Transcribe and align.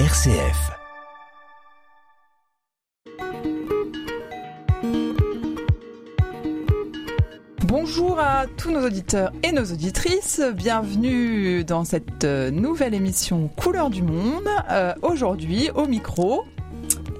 RCF. 0.00 0.72
Bonjour 7.64 8.18
à 8.18 8.46
tous 8.56 8.72
nos 8.72 8.84
auditeurs 8.84 9.30
et 9.44 9.52
nos 9.52 9.62
auditrices, 9.62 10.40
bienvenue 10.52 11.62
dans 11.62 11.84
cette 11.84 12.24
euh, 12.24 12.50
nouvelle 12.50 12.92
émission 12.94 13.48
Couleur 13.56 13.88
du 13.88 14.02
Monde. 14.02 14.48
Euh, 14.68 14.94
Aujourd'hui, 15.02 15.70
au 15.76 15.86
micro, 15.86 16.44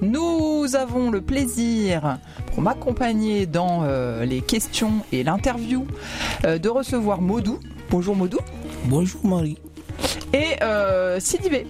nous 0.01 0.75
avons 0.75 1.11
le 1.11 1.21
plaisir, 1.21 2.17
pour 2.47 2.61
m'accompagner 2.61 3.45
dans 3.45 3.83
euh, 3.83 4.25
les 4.25 4.41
questions 4.41 5.05
et 5.13 5.23
l'interview, 5.23 5.87
euh, 6.43 6.57
de 6.57 6.67
recevoir 6.67 7.21
Modou. 7.21 7.57
Bonjour 7.89 8.17
Modou. 8.17 8.39
Bonjour 8.85 9.25
Marie. 9.25 9.57
Et 10.33 10.61
euh, 10.61 11.21
Sidibé. 11.21 11.65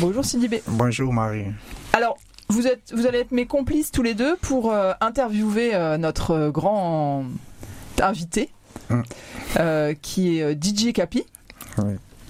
Bonjour 0.00 0.24
Sidibé. 0.24 0.62
Bonjour 0.66 1.12
Marie. 1.12 1.46
Alors, 1.92 2.16
vous, 2.48 2.66
êtes, 2.66 2.92
vous 2.94 3.06
allez 3.06 3.18
être 3.20 3.32
mes 3.32 3.46
complices 3.46 3.90
tous 3.90 4.02
les 4.02 4.14
deux 4.14 4.36
pour 4.36 4.72
euh, 4.72 4.92
interviewer 5.00 5.74
euh, 5.74 5.96
notre 5.96 6.30
euh, 6.32 6.50
grand 6.50 7.24
invité, 8.00 8.50
euh, 9.58 9.94
qui 10.02 10.38
est 10.38 10.42
euh, 10.42 10.54
DJ 10.54 10.92
Capi. 10.92 11.24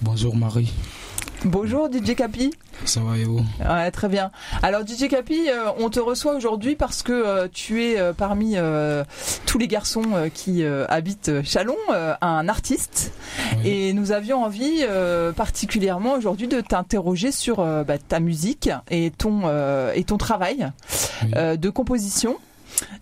Bonjour 0.03 0.37
Marie, 0.37 0.73
Bonjour 1.45 1.89
DJ 1.93 2.15
Capi. 2.15 2.53
Ça 2.85 3.01
va 3.01 3.17
et 3.17 3.25
vous 3.25 3.45
Ouais, 3.69 3.91
très 3.91 4.09
bien. 4.09 4.31
Alors 4.63 4.87
DJ 4.87 5.09
Capi, 5.09 5.49
euh, 5.49 5.71
on 5.79 5.91
te 5.91 6.01
reçoit 6.01 6.35
aujourd'hui 6.35 6.77
parce 6.77 7.03
que 7.03 7.13
euh, 7.13 7.49
tu 7.53 7.85
es 7.85 7.99
euh, 7.99 8.13
parmi 8.13 8.57
tous 9.47 9.59
les 9.59 9.69
garçons 9.69 10.03
qui 10.33 10.65
habitent 10.65 11.43
Chalon, 11.45 11.77
un 12.21 12.49
artiste. 12.49 13.13
Oui. 13.59 13.69
Et 13.69 13.93
nous 13.93 14.13
avions 14.13 14.45
envie 14.45 14.85
particulièrement 15.37 16.15
aujourd'hui 16.15 16.49
de 16.49 16.61
t'interroger 16.61 17.33
sur 17.33 17.57
bah, 17.57 17.99
ta 17.99 18.21
musique 18.21 18.71
et 18.91 19.11
ton, 19.11 19.43
et 19.95 20.05
ton 20.05 20.19
travail 20.19 20.71
Oui. 21.23 21.59
de 21.59 21.71
composition. 21.71 22.37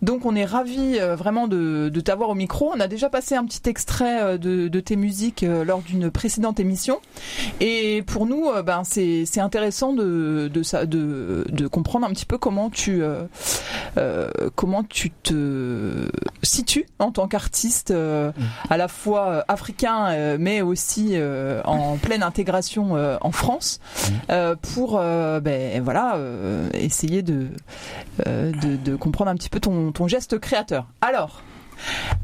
Donc 0.03 0.27
on 0.27 0.35
est 0.35 0.45
ravis 0.45 0.99
euh, 0.99 1.15
vraiment 1.15 1.47
de, 1.47 1.89
de 1.89 2.01
t'avoir 2.01 2.31
au 2.31 2.35
micro. 2.35 2.73
On 2.75 2.81
a 2.81 2.89
déjà 2.89 3.09
passé 3.09 3.37
un 3.37 3.45
petit 3.45 3.69
extrait 3.69 4.23
euh, 4.23 4.39
de, 4.39 4.69
de 4.69 4.81
tes 4.81 4.97
musiques 4.97 5.45
euh, 5.45 5.65
lors 5.65 5.81
d'une 5.81 6.11
précédente 6.11 6.59
émission. 6.61 7.01
Et 7.61 8.03
pour 8.07 8.27
nous, 8.27 8.51
ben, 8.65 8.83
c'est 8.85 9.41
intéressant 9.41 9.93
de, 9.93 10.51
de, 10.53 11.45
de, 11.49 11.67
comprendre 11.69 12.07
un 12.07 12.11
petit 12.11 12.27
peu 12.27 12.39
comment 12.39 12.71
tu, 12.71 13.03
comment 14.57 14.85
tu 14.85 15.11
te 15.11 16.09
situes 16.43 16.87
en 16.99 17.13
tant 17.13 17.29
qu'artiste, 17.29 17.93
à 17.93 18.77
la 18.77 18.89
fois 18.89 19.45
africain, 19.49 20.37
mais 20.39 20.63
aussi 20.63 21.15
en 21.65 21.97
pleine 21.97 22.23
intégration 22.23 22.97
en 23.21 23.33
France, 23.33 23.81
pour 24.75 24.99
ben, 24.99 25.83
voilà, 25.83 26.19
essayer 26.75 27.23
de, 27.23 27.49
de 28.27 28.97
comprendre 28.97 29.31
un 29.31 29.37
petit 29.37 29.51
peu 29.51 29.61
ton, 29.63 29.93
ton 29.93 30.09
geste 30.09 30.39
créateur. 30.39 30.87
Alors, 31.01 31.43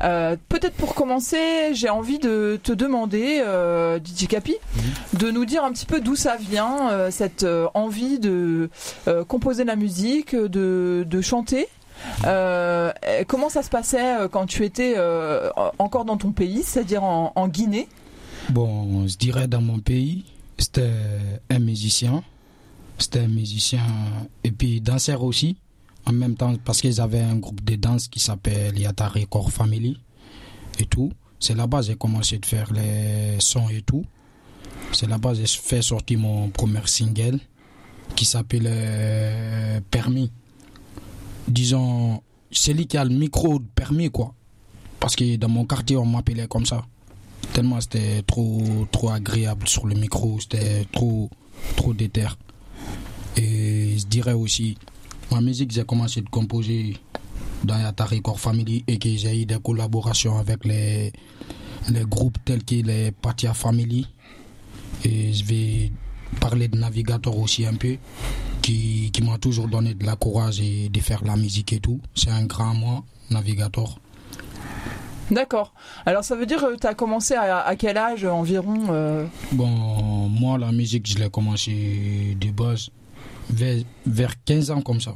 euh, 0.05 0.37
peut-être 0.49 0.75
pour 0.75 0.95
commencer, 0.95 1.75
j'ai 1.75 1.89
envie 1.89 2.19
de 2.19 2.59
te 2.63 2.73
demander, 2.73 3.43
euh, 3.45 3.99
DJ 3.99 4.27
Capi, 4.27 4.57
de 5.19 5.31
nous 5.31 5.45
dire 5.45 5.65
un 5.65 5.73
petit 5.73 5.87
peu 5.87 6.01
d'où 6.01 6.17
ça 6.17 6.37
vient, 6.37 6.91
euh, 6.91 7.11
cette 7.11 7.43
euh, 7.43 7.67
envie 7.75 8.19
de 8.19 8.71
composer 9.29 9.63
de 9.63 9.69
la 9.69 9.77
musique, 9.77 10.35
de, 10.35 11.05
de 11.09 11.21
chanter. 11.21 11.69
Comment 13.27 13.49
ça 13.49 13.63
se 13.63 13.71
passait 13.71 14.29
quand 14.31 14.47
tu 14.47 14.65
étais 14.65 14.97
encore 15.79 16.05
dans 16.05 16.17
ton 16.17 16.33
pays, 16.33 16.63
c'est-à-dire 16.63 17.03
en, 17.03 17.33
en 17.35 17.49
Guinée? 17.49 17.89
Bon, 18.51 19.07
je 19.07 19.17
dirais 19.17 19.49
dans 19.49 19.61
mon 19.61 19.79
pays, 19.79 20.25
c'était 20.59 20.91
un 21.51 21.59
musicien, 21.59 22.23
c'était 22.99 23.21
un 23.21 23.29
musicien 23.29 23.81
et 24.45 24.51
puis 24.53 24.81
danseur 24.81 25.23
aussi, 25.23 25.57
en 26.09 26.13
même 26.13 26.35
temps 26.37 26.55
parce 26.65 26.81
qu'ils 26.81 27.01
avaient 27.01 27.21
un 27.21 27.37
groupe 27.37 27.63
de 27.65 27.77
danse 27.77 28.09
qui 28.09 28.21
s'appelle 28.21 28.79
Yatari 28.79 29.27
Core 29.27 29.53
Family 29.53 29.99
et 30.79 30.87
tout. 30.87 31.13
C'est 31.39 31.55
là-bas 31.55 31.81
que 31.81 31.87
j'ai 31.87 31.97
commencé 31.97 32.39
de 32.39 32.47
faire 32.47 32.73
les 32.73 33.39
sons 33.39 33.69
et 33.69 33.83
tout. 33.83 34.05
C'est 34.93 35.07
là-bas 35.07 35.31
que 35.31 35.37
j'ai 35.37 35.47
fait 35.47 35.83
sortir 35.83 36.19
mon 36.19 36.49
premier 36.49 36.81
single 36.87 37.39
qui 38.17 38.25
s'appelle 38.25 38.67
euh, 38.67 39.81
Permis. 39.91 40.33
Disons, 41.47 42.23
c'est 42.51 42.73
lui 42.73 42.87
qui 42.87 42.97
a 42.97 43.05
le 43.05 43.15
micro 43.15 43.59
de 43.59 43.67
permis 43.75 44.11
quoi. 44.11 44.35
Parce 44.99 45.15
que 45.15 45.37
dans 45.37 45.49
mon 45.49 45.65
quartier 45.65 45.97
on 45.97 46.07
m'appelait 46.07 46.49
comme 46.49 46.67
ça 46.67 46.85
tellement 47.53 47.81
c'était 47.81 48.23
trop 48.23 48.87
trop 48.91 49.11
agréable 49.11 49.69
sur 49.69 49.87
le 49.87 49.95
micro 49.95 50.39
c'était 50.41 50.85
trop 50.93 51.31
trop 51.77 51.95
déter 51.95 52.27
et 53.37 53.97
je 53.97 54.07
dirais 54.07 54.33
aussi 54.33 54.77
ma 55.31 55.41
musique 55.41 55.71
j'ai 55.71 55.85
commencé 55.85 56.21
de 56.21 56.29
composer 56.29 56.97
dans 57.65 57.79
Yatari 57.79 58.23
Core 58.23 58.41
Family 58.41 58.85
et 58.87 58.99
que 58.99 59.09
j'ai 59.09 59.43
eu 59.43 59.47
des 59.47 59.59
collaborations 59.59 60.39
avec 60.39 60.65
les 60.65 61.13
les 61.91 62.05
groupes 62.05 62.39
tels 62.45 62.65
que 62.65 62.75
les 62.77 63.13
Patia 63.13 63.55
Family. 63.55 64.07
Et 65.05 65.33
je 65.33 65.45
vais 65.45 65.93
parler 66.41 66.69
de 66.69 66.77
Navigator 66.77 67.39
aussi 67.39 67.65
un 67.67 67.75
peu 67.75 67.97
qui, 68.63 69.11
qui 69.13 69.23
m'a 69.23 69.39
toujours 69.39 69.69
donné 69.69 69.95
de 69.95 70.05
la 70.05 70.17
courage 70.17 70.61
et 70.61 70.89
de 70.89 71.01
faire 71.01 71.25
la 71.25 71.37
musique 71.37 71.73
et 71.73 71.81
tout. 71.81 72.01
C'est 72.15 72.31
un 72.31 72.45
grand 72.45 72.75
moi 72.75 73.05
Navigator. 73.31 73.99
D'accord. 75.31 75.75
Alors 76.07 76.25
ça 76.25 76.37
veut 76.37 76.47
dire 76.47 76.59
que 76.59 76.79
tu 76.79 76.87
as 76.87 76.95
commencé 76.95 77.35
à, 77.35 77.61
à 77.61 77.77
quel 77.77 77.97
âge 77.97 78.25
environ 78.25 78.87
euh? 78.91 79.27
Bon, 79.53 79.67
moi, 79.69 80.59
la 80.59 80.73
musique, 80.73 81.07
je 81.07 81.19
l'ai 81.19 81.29
commencé 81.31 82.37
de 82.41 82.51
base 82.51 82.91
vers, 83.51 83.77
vers 84.07 84.45
15 84.45 84.71
ans 84.71 84.81
comme 84.83 85.01
ça. 85.01 85.15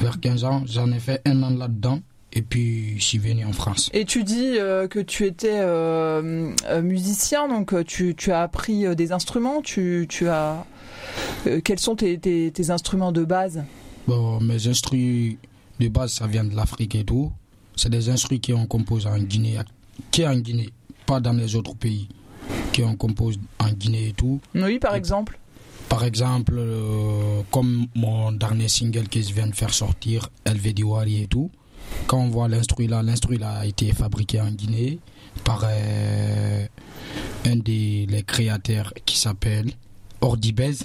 Vers 0.00 0.20
15 0.20 0.44
ans, 0.44 0.62
j'en 0.66 0.90
ai 0.92 0.98
fait 0.98 1.20
un 1.24 1.42
an 1.42 1.50
là-dedans. 1.50 2.00
Et 2.34 2.40
puis, 2.40 2.98
je 2.98 3.04
suis 3.04 3.18
venu 3.18 3.44
en 3.44 3.52
France. 3.52 3.90
Et 3.92 4.06
tu 4.06 4.24
dis 4.24 4.58
euh, 4.58 4.88
que 4.88 5.00
tu 5.00 5.26
étais 5.26 5.58
euh, 5.60 6.50
euh, 6.66 6.80
musicien, 6.80 7.46
donc 7.46 7.74
tu, 7.84 8.14
tu 8.14 8.32
as 8.32 8.40
appris 8.40 8.96
des 8.96 9.12
instruments, 9.12 9.60
tu, 9.60 10.06
tu 10.08 10.28
as... 10.28 10.64
euh, 11.46 11.60
quels 11.62 11.78
sont 11.78 11.94
tes, 11.94 12.16
tes, 12.16 12.50
tes 12.50 12.70
instruments 12.70 13.12
de 13.12 13.24
base? 13.24 13.62
Bon, 14.08 14.40
mes 14.40 14.66
instruments 14.66 15.36
de 15.78 15.88
base, 15.88 16.12
ça 16.12 16.26
vient 16.26 16.44
de 16.44 16.56
l'Afrique 16.56 16.94
et 16.94 17.04
tout. 17.04 17.30
C'est 17.76 17.90
des 17.90 18.08
instruments 18.08 18.40
qu'on 18.62 18.66
compose 18.66 19.06
en 19.06 19.18
Guinée, 19.18 19.58
qui 20.10 20.26
en 20.26 20.36
Guinée, 20.36 20.70
pas 21.04 21.20
dans 21.20 21.34
les 21.34 21.54
autres 21.54 21.74
pays, 21.74 22.08
qui 22.72 22.82
on 22.82 22.96
compose 22.96 23.38
en 23.58 23.68
Guinée 23.72 24.08
et 24.08 24.12
tout. 24.12 24.40
Oui, 24.54 24.78
par 24.78 24.94
exemple. 24.94 25.38
Par 25.92 26.04
exemple, 26.04 26.54
euh, 26.56 27.42
comme 27.50 27.86
mon 27.94 28.32
dernier 28.32 28.68
single 28.68 29.08
que 29.08 29.20
je 29.20 29.30
viens 29.34 29.46
de 29.46 29.54
faire 29.54 29.74
sortir, 29.74 30.30
LV 30.46 30.72
Diwali 30.72 31.22
et 31.24 31.26
tout, 31.26 31.50
quand 32.06 32.16
on 32.16 32.30
voit 32.30 32.48
l'instru 32.48 32.86
là, 32.86 33.02
l'instru 33.02 33.36
là 33.36 33.58
a 33.58 33.66
été 33.66 33.92
fabriqué 33.92 34.40
en 34.40 34.50
Guinée 34.50 35.00
par 35.44 35.66
euh, 35.66 36.64
un 37.44 37.56
des 37.56 38.06
les 38.08 38.22
créateurs 38.22 38.94
qui 39.04 39.18
s'appelle 39.18 39.70
Ordibez. 40.22 40.76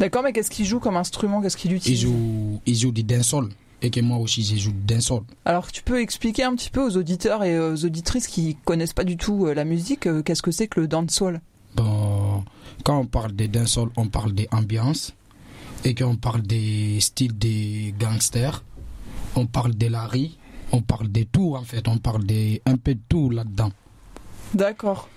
D'accord, 0.00 0.24
mais 0.24 0.32
qu'est-ce 0.32 0.50
qu'il 0.50 0.66
joue 0.66 0.80
comme 0.80 0.96
instrument? 0.96 1.40
Qu'est-ce 1.40 1.56
qu'il 1.56 1.70
Il 1.70 1.76
utilise? 1.76 2.00
joue, 2.00 2.60
il 2.66 2.74
joue 2.74 2.90
du 2.90 3.04
dancehall 3.04 3.50
et 3.82 3.90
que 3.90 4.00
moi 4.00 4.18
aussi 4.18 4.42
je 4.42 4.56
joue 4.56 4.72
dancehall. 4.84 5.22
Alors 5.44 5.70
tu 5.70 5.84
peux 5.84 6.00
expliquer 6.00 6.42
un 6.42 6.56
petit 6.56 6.70
peu 6.70 6.84
aux 6.84 6.96
auditeurs 6.96 7.44
et 7.44 7.56
aux 7.60 7.84
auditrices 7.84 8.26
qui 8.26 8.56
connaissent 8.64 8.94
pas 8.94 9.04
du 9.04 9.16
tout 9.16 9.46
euh, 9.46 9.54
la 9.54 9.64
musique, 9.64 10.08
qu'est-ce 10.24 10.42
que 10.42 10.50
c'est 10.50 10.66
que 10.66 10.80
le 10.80 10.88
dancehall? 10.88 11.40
Bon, 11.76 12.42
quand 12.82 12.98
on 12.98 13.06
parle 13.06 13.32
de 13.34 13.46
dancehall, 13.46 13.88
on 13.96 14.08
parle 14.08 14.32
des 14.32 14.48
ambiances 14.52 15.14
et 15.84 15.94
quand 15.94 16.08
on 16.08 16.16
parle 16.16 16.42
des 16.42 16.98
styles 17.00 17.36
des 17.36 17.94
gangsters, 17.98 18.62
on 19.36 19.46
parle 19.46 19.74
de 19.74 19.86
la 19.86 20.06
rue, 20.06 20.30
on 20.72 20.82
parle 20.82 21.10
de 21.10 21.22
tout 21.24 21.54
en 21.56 21.62
fait, 21.62 21.86
on 21.88 21.98
parle 21.98 22.24
de 22.24 22.60
un 22.66 22.76
peu 22.76 22.94
de 22.94 23.00
tout 23.08 23.30
là-dedans. 23.30 23.70
D'accord. 24.54 25.08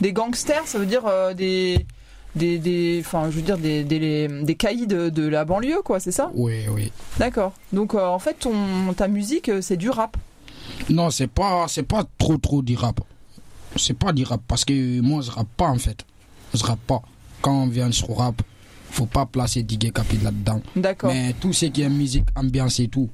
Des 0.00 0.12
gangsters, 0.12 0.66
ça 0.66 0.78
veut 0.78 0.86
dire 0.86 1.06
euh, 1.06 1.34
des... 1.34 1.86
Des, 2.34 2.58
des, 2.58 3.00
enfin, 3.00 3.30
je 3.30 3.36
veux 3.36 3.40
dire 3.40 3.56
des, 3.56 3.82
des, 3.82 4.28
des 4.28 4.54
caïds 4.56 4.86
de, 4.86 5.08
de 5.08 5.26
la 5.26 5.46
banlieue, 5.46 5.80
quoi, 5.82 6.00
c'est 6.00 6.12
ça? 6.12 6.30
Oui, 6.34 6.66
oui. 6.70 6.92
D'accord. 7.18 7.54
Donc 7.72 7.94
euh, 7.94 8.04
en 8.04 8.18
fait, 8.18 8.34
ton, 8.34 8.92
ta 8.94 9.08
musique, 9.08 9.48
euh, 9.48 9.62
c'est 9.62 9.78
du 9.78 9.88
rap. 9.88 10.18
Non, 10.90 11.08
c'est 11.08 11.28
pas, 11.28 11.64
c'est 11.66 11.82
pas 11.82 12.04
trop 12.18 12.36
trop 12.36 12.60
du 12.60 12.76
rap. 12.76 13.00
C'est 13.76 13.96
pas 13.96 14.12
du 14.12 14.24
rap 14.24 14.42
parce 14.46 14.66
que 14.66 15.00
moi 15.00 15.22
je 15.22 15.30
rappe 15.30 15.48
pas 15.56 15.68
en 15.68 15.78
fait. 15.78 16.04
Je 16.54 16.62
rappe 16.64 16.80
pas. 16.86 17.02
Quand 17.42 17.62
on 17.64 17.66
vient 17.68 17.90
sur 17.92 18.16
rap, 18.16 18.40
faut 18.90 19.06
pas 19.06 19.26
placer 19.26 19.60
DJ 19.68 19.92
Capi 19.92 20.18
là-dedans. 20.22 20.60
D'accord. 20.74 21.10
Mais 21.12 21.34
tout 21.40 21.52
ce 21.52 21.66
qui 21.66 21.82
est 21.82 21.88
musique, 21.88 22.24
ambiance 22.34 22.80
et 22.80 22.88
tout, 22.88 23.08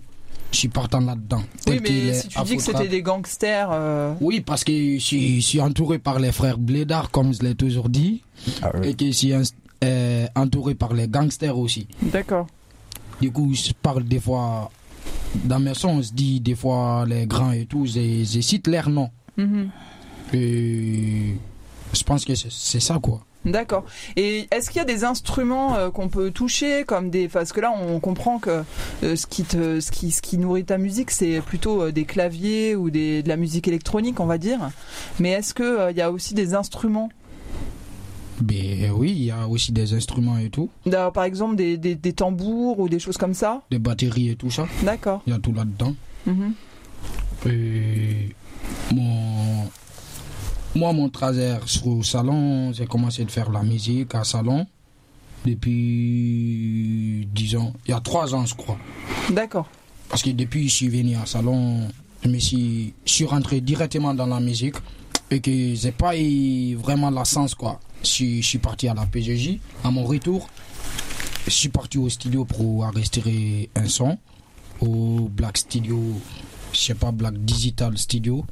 je 0.53 0.59
suis 0.59 0.69
partant 0.69 1.01
là-dedans. 1.01 1.43
Oui, 1.67 1.81
mais 1.83 2.13
si 2.15 2.29
tu 2.29 2.43
dis 2.45 2.57
que 2.57 2.63
c'était 2.63 2.89
des 2.89 3.03
gangsters, 3.03 3.69
euh, 3.73 4.15
Oui, 4.21 4.41
parce 4.41 4.65
que 4.65 4.73
je 4.73 4.99
suis, 4.99 5.41
je 5.41 5.47
suis 5.47 5.61
entouré 5.61 5.99
par 5.99 6.19
les 6.19 6.31
frères 6.31 6.59
Blédard, 6.59 7.11
comme 7.11 7.33
je 7.35 7.43
l'ai 7.43 7.55
toujours 7.55 7.89
dit, 7.89 8.23
et 8.83 8.95
que 8.95 9.07
je 9.07 9.11
suis 9.11 9.33
euh, 9.85 10.27
entouré 10.37 10.75
par 10.75 10.93
les 10.95 11.09
gangsters 11.09 11.57
aussi. 11.59 11.87
d'accord. 12.03 12.47
Du 13.21 13.31
coup, 13.31 13.55
je 13.55 13.73
parle 13.81 14.03
des 14.05 14.19
fois, 14.21 14.71
dans 15.45 15.61
mes 15.61 15.75
sons, 15.75 15.89
on 15.99 16.03
se 16.03 16.13
dit 16.13 16.41
des 16.41 16.55
fois 16.57 17.05
les 17.07 17.27
grands 17.27 17.53
et 17.53 17.67
tout, 17.67 17.87
je, 17.87 18.25
je 18.25 18.41
cite 18.41 18.67
leurs 18.67 18.91
noms. 18.91 19.11
Mhm. 19.37 19.71
Et 20.35 21.37
je 21.93 22.03
pense 22.05 22.25
que 22.25 22.35
c'est 22.35 22.81
ça, 22.81 22.99
quoi. 23.01 23.25
D'accord. 23.45 23.85
Et 24.17 24.47
est-ce 24.53 24.71
qu'il 24.71 24.79
y 24.79 24.83
a 24.83 24.85
des 24.85 25.03
instruments 25.05 25.75
euh, 25.75 25.91
qu'on 25.91 26.09
peut 26.09 26.31
toucher 26.31 26.85
comme 26.85 27.11
des 27.11 27.27
parce 27.27 27.53
que 27.53 27.61
là 27.61 27.73
on 27.77 27.99
comprend 27.99 28.39
que 28.39 28.63
euh, 29.03 29.17
ce 29.17 29.27
qui 29.27 29.43
te 29.43 29.81
ce 29.81 29.91
qui 29.91 30.13
ce 30.13 30.23
qui 30.23 30.39
nourrit 30.39 30.65
ta 30.65 30.79
musique 30.79 31.11
c'est 31.11 31.41
plutôt 31.41 31.83
euh, 31.83 31.91
des 31.91 32.05
claviers 32.05 32.77
ou 32.77 32.89
des 32.91 33.25
de 33.25 33.29
la 33.29 33.37
musique 33.37 33.67
électronique 33.67 34.21
on 34.21 34.27
va 34.27 34.39
dire. 34.39 34.71
Mais 35.19 35.31
est-ce 35.31 35.55
que 35.55 35.91
il 35.91 35.97
y 35.97 36.03
a 36.03 36.13
aussi 36.13 36.35
des 36.35 36.55
instruments? 36.55 37.09
Ben 38.41 38.91
oui, 38.93 39.11
il 39.11 39.25
y 39.25 39.31
a 39.31 39.47
aussi 39.47 39.73
des 39.73 39.93
instruments 39.95 40.39
et 40.39 40.49
tout, 40.49 40.71
Par 41.13 41.25
exemple 41.25 41.55
des, 41.55 41.77
des, 41.77 41.95
des 41.95 42.13
tambours 42.13 42.79
ou 42.81 42.89
des 42.89 42.99
choses 42.99 43.17
comme 43.17 43.35
ça? 43.35 43.63
Des 43.71 43.79
batteries 43.79 44.31
et 44.31 44.37
tout 44.37 44.51
ça. 44.51 44.67
D'accord. 44.83 45.23
Il 45.27 45.33
y 45.33 45.37
a 45.37 45.39
tout 45.39 45.53
là-dedans. 45.53 45.95
Mhm. 46.27 46.55
Et 47.47 48.35
mon, 48.93 49.69
moi, 50.75 50.93
mon 50.93 51.11
sur 51.67 51.95
le 51.97 52.03
salon, 52.03 52.73
j'ai 52.73 52.87
commencé 52.87 53.25
de 53.25 53.31
faire 53.31 53.51
la 53.51 53.63
musique 53.63 54.15
à 54.15 54.25
salon 54.25 54.67
depuis, 55.93 57.29
disons, 57.35 57.73
il 57.87 57.91
y 57.91 57.95
a 57.95 58.01
trois 58.01 58.35
ans, 58.35 58.47
je 58.47 58.55
crois. 58.55 58.79
D'accord. 59.31 59.69
Parce 60.09 60.23
que 60.23 60.31
depuis 60.31 60.65
que 60.65 60.69
je 60.71 60.75
suis 60.75 60.89
venu 60.89 61.17
à 61.17 61.27
salon, 61.27 61.89
je 62.25 62.29
me 62.29 62.39
suis, 62.39 62.95
je 63.05 63.13
suis 63.13 63.25
rentré 63.25 63.61
directement 63.61 64.15
dans 64.15 64.27
la 64.27 64.41
musique 64.41 64.77
et 65.31 65.41
que 65.41 65.75
j'ai 65.75 65.93
pas 65.93 66.17
eu 66.19 66.75
vraiment 66.77 67.11
la 67.11 67.25
sens, 67.25 67.55
quoi. 67.55 67.81
Je, 68.03 68.09
suis- 68.09 68.43
je 68.43 68.47
suis 68.49 68.59
parti 68.59 68.89
à 68.89 68.95
la 68.95 69.07
PGJ. 69.07 69.59
À 69.85 69.91
mon 69.91 70.05
retour, 70.05 70.49
je 71.47 71.51
suis 71.51 71.69
parti 71.71 71.99
au 71.99 72.09
studio 72.09 72.45
pour 72.45 72.85
enregistrer 72.85 73.71
un 73.75 73.87
son 73.89 74.19
au 74.81 75.29
Black 75.31 75.59
Studio, 75.59 76.01
je 76.73 76.79
sais 76.79 76.95
pas, 76.95 77.13
Black 77.13 77.35
Digital 77.45 77.97
Studio. 77.99 78.45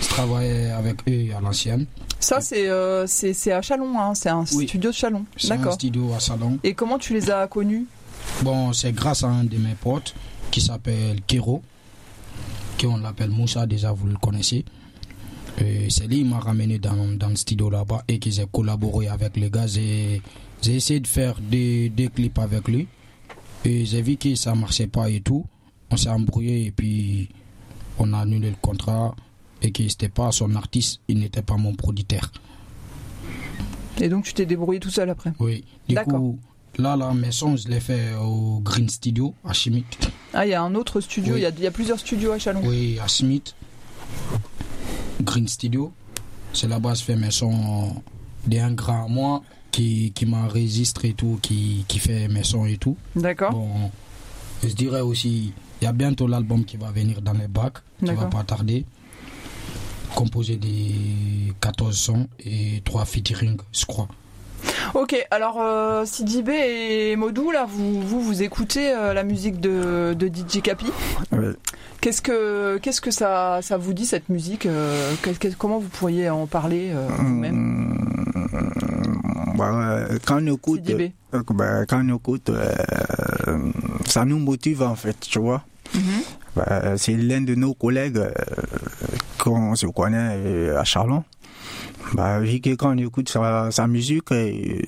Je 0.00 0.08
travaillais 0.08 0.70
avec 0.70 0.96
eux 1.08 1.34
à 1.36 1.40
l'ancienne. 1.40 1.86
Ça 2.20 2.40
c'est 2.40 2.68
euh, 2.68 3.06
c'est 3.06 3.52
à 3.52 3.60
Chalon 3.60 3.98
hein, 3.98 4.14
c'est 4.14 4.30
un 4.30 4.44
Oui. 4.54 4.66
studio 4.68 4.90
de 4.90 4.94
Chalon. 4.94 5.24
C'est 5.36 5.52
un 5.52 5.70
studio 5.72 6.12
à 6.14 6.20
salon. 6.20 6.58
Et 6.64 6.74
comment 6.74 6.98
tu 6.98 7.12
les 7.14 7.30
as 7.30 7.46
connus? 7.48 7.86
Bon, 8.42 8.72
c'est 8.72 8.92
grâce 8.92 9.22
à 9.22 9.28
un 9.28 9.44
de 9.44 9.56
mes 9.58 9.74
potes 9.74 10.14
qui 10.50 10.60
s'appelle 10.60 11.20
Kero, 11.26 11.62
qui 12.78 12.86
on 12.86 12.96
l'appelle 12.96 13.30
Moussa, 13.30 13.66
déjà 13.66 13.92
vous 13.92 14.06
le 14.06 14.16
connaissez. 14.16 14.64
C'est 15.56 16.06
lui 16.08 16.18
qui 16.18 16.24
m'a 16.24 16.40
ramené 16.40 16.78
dans, 16.78 17.16
dans 17.16 17.28
le 17.28 17.36
studio 17.36 17.70
là-bas 17.70 18.02
et 18.08 18.18
que 18.18 18.28
j'ai 18.30 18.46
collaboré 18.50 19.06
avec 19.08 19.36
les 19.36 19.50
gars. 19.50 19.66
J'ai 19.66 20.20
j'ai 20.62 20.76
essayé 20.76 20.98
de 21.00 21.06
faire 21.06 21.36
des, 21.40 21.90
des 21.90 22.08
clips 22.08 22.38
avec 22.38 22.66
lui. 22.68 22.88
Et 23.66 23.84
j'ai 23.84 24.02
vu 24.02 24.16
que 24.16 24.34
ça 24.34 24.54
marchait 24.54 24.86
pas 24.88 25.08
et 25.10 25.20
tout. 25.20 25.44
On 25.90 25.96
s'est 25.96 26.08
embrouillé 26.08 26.66
et 26.66 26.70
puis 26.72 27.28
on 27.98 28.12
a 28.12 28.18
annulé 28.20 28.50
le 28.50 28.56
contrat. 28.60 29.14
Et 29.62 29.72
que 29.72 29.88
c'était 29.88 30.10
pas 30.10 30.30
son 30.30 30.54
artiste, 30.56 31.00
il 31.08 31.18
n'était 31.20 31.40
pas 31.40 31.56
mon 31.56 31.74
producteur. 31.74 32.30
Et 34.00 34.08
donc 34.10 34.24
tu 34.24 34.34
t'es 34.34 34.44
débrouillé 34.44 34.78
tout 34.78 34.90
seul 34.90 35.08
après? 35.08 35.32
Oui. 35.38 35.64
Du 35.88 35.94
coup, 35.94 36.38
là, 36.76 36.96
mes 37.14 37.30
sons, 37.32 37.56
je 37.56 37.68
les 37.68 37.80
fais 37.80 38.14
au 38.20 38.60
Green 38.62 38.88
Studio 38.90 39.32
à 39.44 39.54
Chimique. 39.54 39.98
Ah 40.34 40.44
il 40.44 40.50
y 40.50 40.54
a 40.54 40.62
un 40.62 40.74
autre 40.74 41.00
studio. 41.00 41.34
Il 41.34 41.36
Oui. 41.36 41.42
y 41.42 41.46
a 41.46 41.50
il 41.50 41.60
y 41.62 41.66
a 41.66 41.70
plusieurs 41.70 41.98
studios 41.98 42.32
à 42.32 42.38
Chalon. 42.38 42.60
Oui, 42.64 42.98
à 43.02 43.08
Smith, 43.08 43.54
Green 45.22 45.48
Studio. 45.48 45.92
C'est 46.52 46.68
là-bas 46.68 46.92
que 46.92 46.98
je 46.98 47.04
fais 47.04 47.16
mes 47.16 47.30
sons 47.30 47.94
d'un 48.46 48.72
grand 48.72 49.06
à 49.06 49.08
moi 49.08 49.42
qui, 49.70 50.12
qui 50.14 50.26
m'enregistre 50.26 51.04
et 51.04 51.14
tout, 51.14 51.38
qui, 51.42 51.84
qui 51.88 51.98
fait 51.98 52.28
mes 52.28 52.44
sons 52.44 52.66
et 52.66 52.76
tout. 52.76 52.96
D'accord. 53.16 53.52
Bon, 53.52 53.90
je 54.62 54.72
dirais 54.74 55.00
aussi, 55.00 55.52
il 55.84 55.86
y 55.86 55.90
a 55.90 55.92
bientôt 55.92 56.26
l'album 56.26 56.64
qui 56.64 56.78
va 56.78 56.90
venir 56.90 57.20
dans 57.20 57.34
les 57.34 57.46
bacs, 57.46 57.74
qui 57.98 58.06
va 58.14 58.22
pas 58.30 58.42
tarder. 58.42 58.86
Composé 60.14 60.56
des 60.56 61.52
14 61.60 61.94
sons 61.94 62.26
et 62.42 62.80
3 62.86 63.04
featuring, 63.04 63.58
je 63.70 63.84
crois. 63.84 64.08
Ok, 64.94 65.14
alors 65.30 65.60
euh, 65.60 66.06
Sidibé 66.06 66.54
et 67.10 67.16
Modou, 67.16 67.50
là, 67.50 67.66
vous 67.68 68.00
vous, 68.00 68.22
vous 68.22 68.42
écoutez 68.42 68.94
euh, 68.94 69.12
la 69.12 69.24
musique 69.24 69.60
de, 69.60 70.14
de 70.18 70.26
DJ 70.26 70.62
Capi. 70.62 70.86
Qu'est-ce 72.00 72.22
que 72.22 72.78
qu'est-ce 72.78 73.02
que 73.02 73.10
ça, 73.10 73.58
ça 73.60 73.76
vous 73.76 73.92
dit 73.92 74.06
cette 74.06 74.30
musique 74.30 74.64
euh, 74.64 75.12
que- 75.20 75.54
Comment 75.58 75.80
vous 75.80 75.88
pourriez 75.88 76.30
en 76.30 76.46
parler 76.46 76.92
euh, 76.94 77.06
vous-même? 77.18 77.54
Hum, 77.54 79.54
bah, 79.58 79.70
euh, 79.74 80.18
quand 80.24 80.42
on 80.42 80.46
écoute, 80.54 80.80
bah, 81.50 81.84
quand 81.86 82.02
on 82.02 82.16
écoute, 82.16 82.48
euh, 82.48 82.72
ça 84.06 84.24
nous 84.24 84.38
motive 84.38 84.80
en 84.82 84.94
fait, 84.94 85.18
tu 85.20 85.40
vois. 85.40 85.62
Mhm. 85.94 86.22
Bah, 86.56 86.96
c'est 86.96 87.16
l'un 87.16 87.40
de 87.40 87.54
nos 87.54 87.74
collègues 87.74 88.18
euh, 88.18 88.32
qu'on 89.38 89.74
se 89.74 89.86
connaît 89.86 90.36
euh, 90.36 90.78
à 90.78 90.84
Charlon. 90.84 91.24
Bah, 92.14 92.40
vu 92.40 92.60
que 92.60 92.74
quand 92.74 92.94
on 92.94 92.98
écoute 92.98 93.28
sa, 93.28 93.86
musique, 93.86 94.30
euh, 94.32 94.80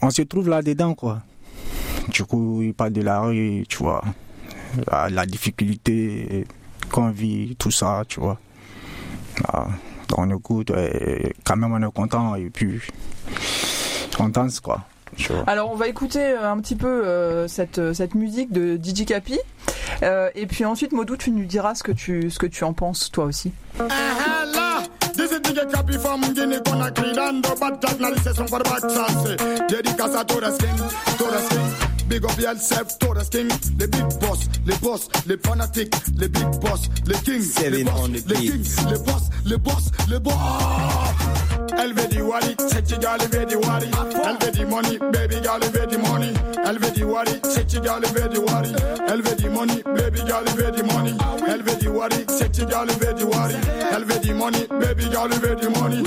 on 0.00 0.10
se 0.10 0.22
trouve 0.22 0.48
là-dedans, 0.48 0.94
quoi. 0.94 1.22
Du 2.08 2.24
coup, 2.24 2.62
il 2.62 2.74
parle 2.74 2.92
de 2.92 3.02
la 3.02 3.20
rue, 3.20 3.64
tu 3.68 3.78
vois. 3.78 4.02
La, 4.90 5.10
la 5.10 5.26
difficulté 5.26 6.46
qu'on 6.90 7.10
vit, 7.10 7.56
tout 7.58 7.70
ça, 7.70 8.02
tu 8.08 8.20
vois. 8.20 8.38
Ah, 9.48 9.68
on 10.16 10.30
écoute, 10.30 10.70
euh, 10.70 11.18
quand 11.44 11.56
même 11.56 11.72
on 11.72 11.88
est 11.88 11.92
content 11.92 12.34
et 12.36 12.50
puis 12.50 12.80
on 14.18 14.28
danse, 14.28 14.60
quoi. 14.60 14.84
Alors 15.46 15.70
on 15.70 15.76
va 15.76 15.88
écouter 15.88 16.20
euh, 16.20 16.50
un 16.50 16.58
petit 16.60 16.76
peu 16.76 16.86
euh, 17.06 17.46
cette, 17.48 17.78
euh, 17.78 17.92
cette 17.94 18.14
musique 18.14 18.50
de 18.52 18.76
DJ 18.82 19.04
Capi. 19.04 19.38
Euh, 20.02 20.30
et 20.34 20.46
puis 20.46 20.64
ensuite 20.64 20.92
Modou, 20.92 21.16
tu 21.16 21.30
nous 21.30 21.44
diras 21.44 21.74
ce 21.74 21.82
que 21.82 21.92
tu, 21.92 22.30
ce 22.30 22.38
que 22.38 22.46
tu 22.46 22.64
en 22.64 22.72
penses 22.72 23.10
toi 23.10 23.24
aussi. 23.26 23.52
Hella, 23.78 24.82
this 25.14 25.30
is 25.30 25.40
DJ 25.40 25.70
Cappy 25.70 25.98
from 25.98 26.20
Guinea 26.34 26.60
Conakry. 26.60 27.14
Dando 27.14 27.54
bad 27.60 27.80
talk, 27.80 28.00
now 28.00 28.10
this 28.10 28.26
is 28.26 28.34
some 28.36 28.48
for 28.48 28.58
the 28.58 28.64
back 28.64 28.80
chance. 28.80 29.36
Dédicace 29.70 30.26
to 30.26 30.40
the 30.40 30.50
king, 30.58 30.76
to 31.18 31.24
the 31.24 31.48
king. 31.50 32.08
Big 32.08 32.24
up 32.24 32.38
yourself, 32.38 32.98
to 32.98 33.14
the 33.14 33.28
king. 33.30 33.48
Les 33.78 33.86
big 33.86 34.20
boss, 34.20 34.48
les 34.66 34.76
boss, 34.76 35.08
les 35.26 35.36
fanatiques, 35.38 35.94
les 36.18 36.28
big 36.28 36.46
boss, 36.60 36.88
les 37.06 37.14
kings, 37.16 37.38
les 37.38 37.42
Seven 37.42 37.84
boss, 37.84 37.94
on 38.04 38.08
the 38.08 38.12
les 38.12 38.22
beat. 38.40 38.52
kings, 38.52 38.76
les 38.90 38.98
boss, 38.98 39.22
les 39.44 39.56
boss, 39.58 39.90
les 40.08 40.18
boss. 40.18 40.32
Elle 41.78 41.94
veut 41.94 42.22
wari, 42.22 42.56
sexy 42.58 42.94
girl, 43.00 43.18
elle 43.20 43.56
wari. 43.66 43.90
Elle 44.24 44.38
money, 44.66 44.98
baby 45.12 45.36
girl, 45.42 45.60
elle 45.62 45.98
money. 45.98 46.32
Elle 46.64 46.78
veut 46.78 47.04
wari, 47.04 47.40
sexy 47.44 47.80
girl, 47.82 48.02
elle 48.04 48.30
veut 48.30 48.40
wari. 48.40 48.72
Elle 49.08 49.22
veut 49.22 49.50
money, 49.50 49.82
baby 49.94 50.20
girl, 50.26 50.44
elle 50.46 50.84
money. 50.84 51.14
Elle 51.48 51.62
wari, 51.88 52.24
sexy 52.28 52.62
girl, 52.68 52.88
elle 52.90 53.26
wari. 53.26 53.54
Elle 53.92 54.04
money, 54.34 54.66
baby 54.80 55.04
girl, 55.10 55.30
elle 55.32 55.40
money. 55.80 56.02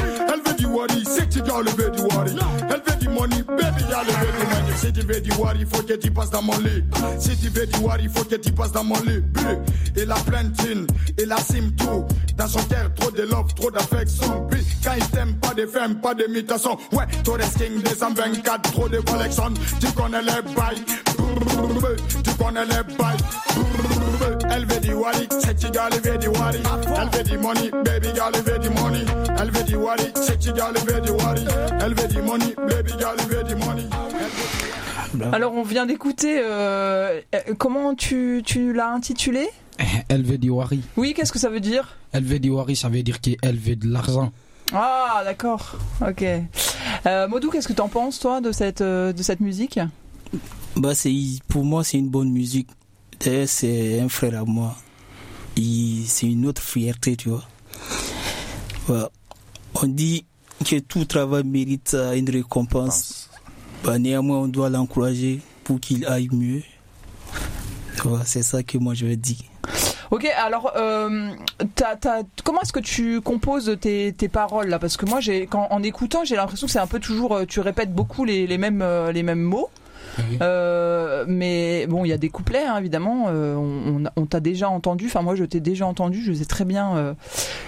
Wari, 0.65 1.05
sexy 1.05 1.41
girl, 1.45 1.63
elle 1.67 1.73
veut 1.75 1.91
du 1.91 2.01
wari. 2.01 2.35
Elle 2.69 2.81
veut 2.85 2.99
du 2.99 3.09
money, 3.09 3.43
baby 3.47 3.83
girl, 3.87 4.05
du 4.05 4.11
money. 4.13 4.75
Si 4.77 4.91
tu 4.91 5.01
veux 5.01 5.21
du 5.21 5.31
wari, 5.31 5.65
faut 5.65 5.83
que 5.83 5.93
tu 5.93 6.11
passes 6.11 6.29
dans 6.29 6.41
mon 6.41 6.57
lit. 6.59 6.83
Si 7.19 7.37
tu 7.37 7.49
veux 7.49 7.65
du 7.65 7.79
wari, 7.79 8.07
faut 8.13 8.23
que 8.23 8.35
tu 8.35 8.51
passes 8.51 8.71
dans 8.71 8.83
mon 8.83 8.99
lit. 9.01 9.23
Et 9.95 10.05
la 10.05 10.15
plantine, 10.15 10.87
et 11.17 11.25
la 11.25 11.37
sim 11.37 11.71
tout. 11.77 12.05
Dans 12.37 12.47
son 12.47 12.59
cœur, 12.63 12.93
trop 12.95 13.11
de 13.11 13.23
love, 13.23 13.53
trop 13.55 13.71
d'affection. 13.71 14.47
Puis, 14.49 14.65
quand 14.83 14.93
il 14.97 15.07
t'aime, 15.07 15.35
pas 15.35 15.53
de 15.53 15.65
femme, 15.65 15.95
pas 16.01 16.13
d'imitation. 16.13 16.77
Ouais, 16.91 17.05
Torres 17.23 17.39
King 17.57 17.81
224, 17.81 18.71
trop 18.73 18.89
de 18.89 18.99
collection. 18.99 19.53
Tu 19.79 19.87
connais 19.93 20.21
les 20.21 20.53
bails. 20.53 20.83
Tu 22.23 22.31
connais 22.33 22.65
les 22.65 22.95
bails. 22.97 23.17
Elle 24.55 24.65
veut 24.65 24.79
du 24.79 24.93
wari, 24.93 25.27
sexy 25.39 25.67
girl, 25.73 25.89
elle 25.91 26.11
veut 26.11 26.17
du 26.17 26.27
wari. 26.29 26.59
Elle 27.01 27.09
veut 27.17 27.23
du 27.23 27.37
money, 27.37 27.71
baby 27.83 28.07
girl, 28.15 28.31
elle 28.33 28.41
veut 28.53 28.59
du 28.59 28.69
money. 28.69 29.05
Elle 29.39 29.51
veut 29.51 29.63
du 29.63 29.75
wari, 29.75 30.11
sexy 30.15 30.49
girl, 30.55 30.73
elle 30.75 30.93
veut 30.93 31.01
du 31.01 31.11
wari. 31.11 31.45
Elle 31.81 31.93
veut 31.93 32.07
du 32.07 32.21
money, 32.21 32.55
baby 32.69 32.91
girl, 32.97 33.15
elle 33.19 33.37
veut 33.37 33.43
du 33.43 33.55
money. 33.55 33.83
Alors 35.33 35.53
on 35.53 35.63
vient 35.63 35.85
d'écouter, 35.85 36.39
euh, 36.39 37.21
euh, 37.33 37.39
comment 37.57 37.95
tu, 37.95 38.41
tu 38.45 38.73
l'as 38.73 38.91
intitulé 38.91 39.47
LV 40.09 40.37
Diwari. 40.37 40.81
Oui, 40.97 41.13
qu'est-ce 41.13 41.31
que 41.33 41.39
ça 41.39 41.49
veut 41.49 41.59
dire 41.59 41.97
LV 42.13 42.39
Diwari, 42.39 42.75
ça 42.75 42.89
veut 42.89 43.03
dire 43.03 43.19
qu'elle 43.19 43.57
veut 43.57 43.75
de 43.75 43.87
l'argent. 43.87 44.31
Ah 44.73 45.21
d'accord, 45.25 45.75
ok. 46.01 46.25
Euh, 47.05 47.27
Modou, 47.27 47.49
qu'est-ce 47.51 47.67
que 47.67 47.73
t'en 47.73 47.89
penses 47.89 48.19
toi 48.19 48.41
de 48.41 48.51
cette, 48.51 48.81
euh, 48.81 49.13
de 49.13 49.21
cette 49.21 49.39
musique 49.39 49.79
Bah, 50.75 50.95
c'est, 50.95 51.13
pour 51.47 51.63
moi, 51.65 51.83
c'est 51.83 51.97
une 51.97 52.09
bonne 52.09 52.31
musique. 52.31 52.69
D'ailleurs, 53.19 53.47
c'est 53.47 53.99
un 53.99 54.09
frère 54.09 54.41
à 54.41 54.45
moi. 54.45 54.75
C'est 55.57 56.27
une 56.27 56.45
autre 56.45 56.61
fierté, 56.61 57.15
tu 57.15 57.29
vois. 57.29 59.09
On 59.75 59.87
dit 59.87 60.25
que 60.63 60.79
tout 60.79 61.05
travail 61.05 61.43
mérite 61.43 61.93
euh, 61.95 62.13
une 62.13 62.29
récompense. 62.29 63.29
Bah, 63.83 63.99
néanmoins, 63.99 64.37
on 64.39 64.47
doit 64.47 64.69
l'encourager 64.69 65.41
pour 65.63 65.79
qu'il 65.79 66.05
aille 66.05 66.29
mieux. 66.31 66.61
C'est 68.25 68.43
ça 68.43 68.63
que 68.63 68.77
moi 68.77 68.93
je 68.93 69.05
veux 69.05 69.15
dire. 69.15 69.37
Ok, 70.11 70.25
alors 70.37 70.71
euh, 70.75 71.31
comment 72.43 72.61
est-ce 72.61 72.71
que 72.71 72.79
tu 72.79 73.21
composes 73.21 73.75
tes, 73.81 74.13
tes 74.13 74.27
paroles 74.27 74.67
là? 74.69 74.77
Parce 74.77 74.97
que 74.97 75.05
moi, 75.05 75.19
quand, 75.49 75.67
en 75.71 75.81
écoutant, 75.81 76.23
j'ai 76.23 76.35
l'impression 76.35 76.67
que 76.67 76.73
c'est 76.73 76.79
un 76.79 76.87
peu 76.87 76.99
toujours, 76.99 77.35
euh, 77.35 77.45
tu 77.45 77.59
répètes 77.59 77.93
beaucoup 77.93 78.23
les, 78.23 78.45
les 78.45 78.57
mêmes, 78.57 78.83
les 79.11 79.23
mêmes 79.23 79.41
mots. 79.41 79.69
Oui. 80.17 80.37
Euh, 80.41 81.25
mais 81.27 81.87
bon, 81.87 82.05
il 82.05 82.09
y 82.09 82.13
a 82.13 82.17
des 82.17 82.29
couplets, 82.29 82.65
hein, 82.65 82.77
évidemment. 82.77 83.25
euh, 83.29 83.55
on 84.15 84.25
t'a 84.25 84.39
déjà 84.39 84.69
entendu. 84.69 85.07
Enfin, 85.07 85.21
moi, 85.21 85.35
je 85.35 85.43
t'ai 85.43 85.59
déjà 85.59 85.85
entendu. 85.85 86.23
Je 86.23 86.33
sais 86.33 86.45
très 86.45 86.65
bien 86.65 86.95
euh, 86.95 87.13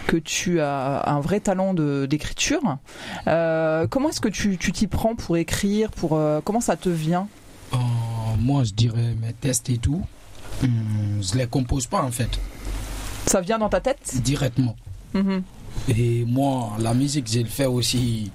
que 0.08 0.18
tu 0.18 0.60
as 0.62 1.04
un 1.10 1.20
vrai 1.20 1.40
talent 1.40 1.74
d'écriture. 1.74 2.78
Comment 3.26 4.10
est-ce 4.10 4.22
que 4.22 4.30
tu 4.30 4.58
t'y 4.58 4.88
prends 4.88 5.16
pour 5.16 5.38
écrire 5.38 5.92
Pour 5.92 6.20
comment 6.44 6.62
ça 6.62 6.76
te 6.76 6.90
vient? 6.90 7.28
Euh, 7.74 7.78
moi, 8.40 8.64
je 8.64 8.72
dirais 8.74 9.14
mes 9.22 9.34
tests 9.34 9.70
et 9.70 9.78
tout, 9.78 10.02
hum, 10.64 10.70
je 11.22 11.38
les 11.38 11.48
compose 11.48 11.86
pas 11.86 12.02
en 12.02 12.12
fait, 12.12 12.30
Ça 13.26 13.42
vient 13.42 13.58
dans 13.60 13.68
ta 13.70 13.82
tête? 13.82 14.22
Directement. 14.24 14.76
Mhm. 15.14 15.44
Et 15.90 16.24
moi, 16.26 16.72
la 16.80 16.94
musique, 16.94 17.30
je 17.32 17.40
le 17.40 17.46
fais 17.46 17.66
aussi. 17.66 18.32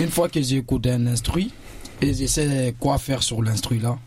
Une 0.00 0.10
fois 0.10 0.28
que 0.28 0.42
j'écoute 0.42 0.86
un 0.86 1.06
instru 1.06 1.48
et 2.02 2.12
j'essaie 2.14 2.74
quoi 2.78 2.98
faire 2.98 3.22
sur 3.22 3.42
l'instru 3.42 3.78
là, 3.78 3.98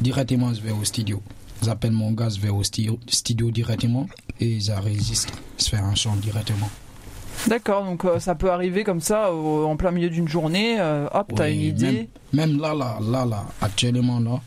directement 0.00 0.52
je 0.52 0.60
vais 0.60 0.72
au 0.72 0.84
studio. 0.84 1.22
J'appelle 1.64 1.92
mon 1.92 2.12
gars, 2.12 2.28
je 2.28 2.38
vais 2.38 2.50
au 2.50 2.62
studio, 2.62 2.98
studio 3.08 3.50
directement 3.50 4.06
et 4.40 4.60
j'enregistre. 4.60 5.32
Je 5.58 5.64
fais 5.64 5.78
un 5.78 5.94
chant 5.94 6.14
directement. 6.16 6.68
D'accord. 7.48 7.84
Donc 7.84 8.04
euh, 8.04 8.18
ça 8.18 8.34
peut 8.34 8.50
arriver 8.50 8.84
comme 8.84 9.00
ça 9.00 9.32
au- 9.32 9.64
en 9.64 9.76
plein 9.76 9.90
milieu 9.90 10.10
d'une 10.10 10.28
journée. 10.28 10.76
euh, 10.80 11.06
hop, 11.14 11.32
t'as 11.34 11.50
une 11.50 11.60
idée. 11.60 12.08
Même 12.32 12.60
là, 12.60 12.74
là, 12.74 12.98
là, 13.00 13.24
là, 13.24 13.46
actuellement 13.62 14.20
là, 14.20 14.40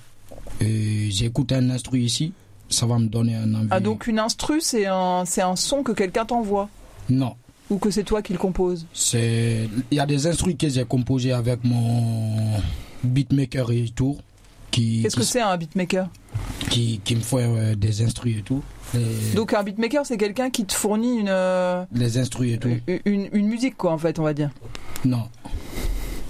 et 0.61 1.09
j'écoute 1.09 1.51
un 1.51 1.69
instru 1.71 1.99
ici, 1.99 2.33
ça 2.69 2.85
va 2.85 2.99
me 2.99 3.07
donner 3.07 3.35
un 3.35 3.53
envie. 3.55 3.67
Ah 3.71 3.79
donc 3.79 4.05
une 4.07 4.19
instru, 4.19 4.61
c'est 4.61 4.85
un 4.85 5.23
c'est 5.25 5.41
un 5.41 5.55
son 5.55 5.81
que 5.83 5.91
quelqu'un 5.93 6.25
t'envoie? 6.25 6.69
Non, 7.09 7.35
ou 7.71 7.77
que 7.79 7.89
c'est 7.89 8.03
toi 8.03 8.21
qui 8.21 8.33
le 8.33 8.39
compose 8.39 8.85
c'est 8.93 9.67
il 9.89 9.97
y 9.97 9.99
a 9.99 10.05
des 10.05 10.27
instrus 10.27 10.55
que 10.59 10.69
j'ai 10.69 10.85
composés 10.85 11.31
avec 11.31 11.63
mon 11.63 12.59
beatmaker 13.03 13.71
et 13.71 13.89
tout 13.95 14.17
qui 14.71 15.01
Qu'est-ce 15.01 15.15
que 15.15 15.23
c'est 15.23 15.41
un 15.41 15.57
beatmaker? 15.57 16.07
qui, 16.69 17.01
qui 17.03 17.15
me 17.15 17.21
fait 17.21 17.37
euh, 17.39 17.75
des 17.75 18.01
instrus 18.03 18.37
et 18.37 18.41
tout. 18.41 18.61
Donc 19.35 19.53
un 19.53 19.63
beatmaker, 19.63 20.05
c'est 20.05 20.17
quelqu'un 20.17 20.49
qui 20.49 20.65
te 20.65 20.73
fournit 20.73 21.19
une, 21.19 21.29
euh, 21.29 21.83
les 21.93 22.17
instrus 22.17 22.53
et 22.53 22.57
tout. 22.57 22.69
une 23.05 23.29
une 23.33 23.47
musique 23.47 23.77
quoi 23.77 23.91
en 23.93 23.97
fait, 23.97 24.19
on 24.19 24.23
va 24.23 24.33
dire. 24.33 24.49
Non. 25.05 25.27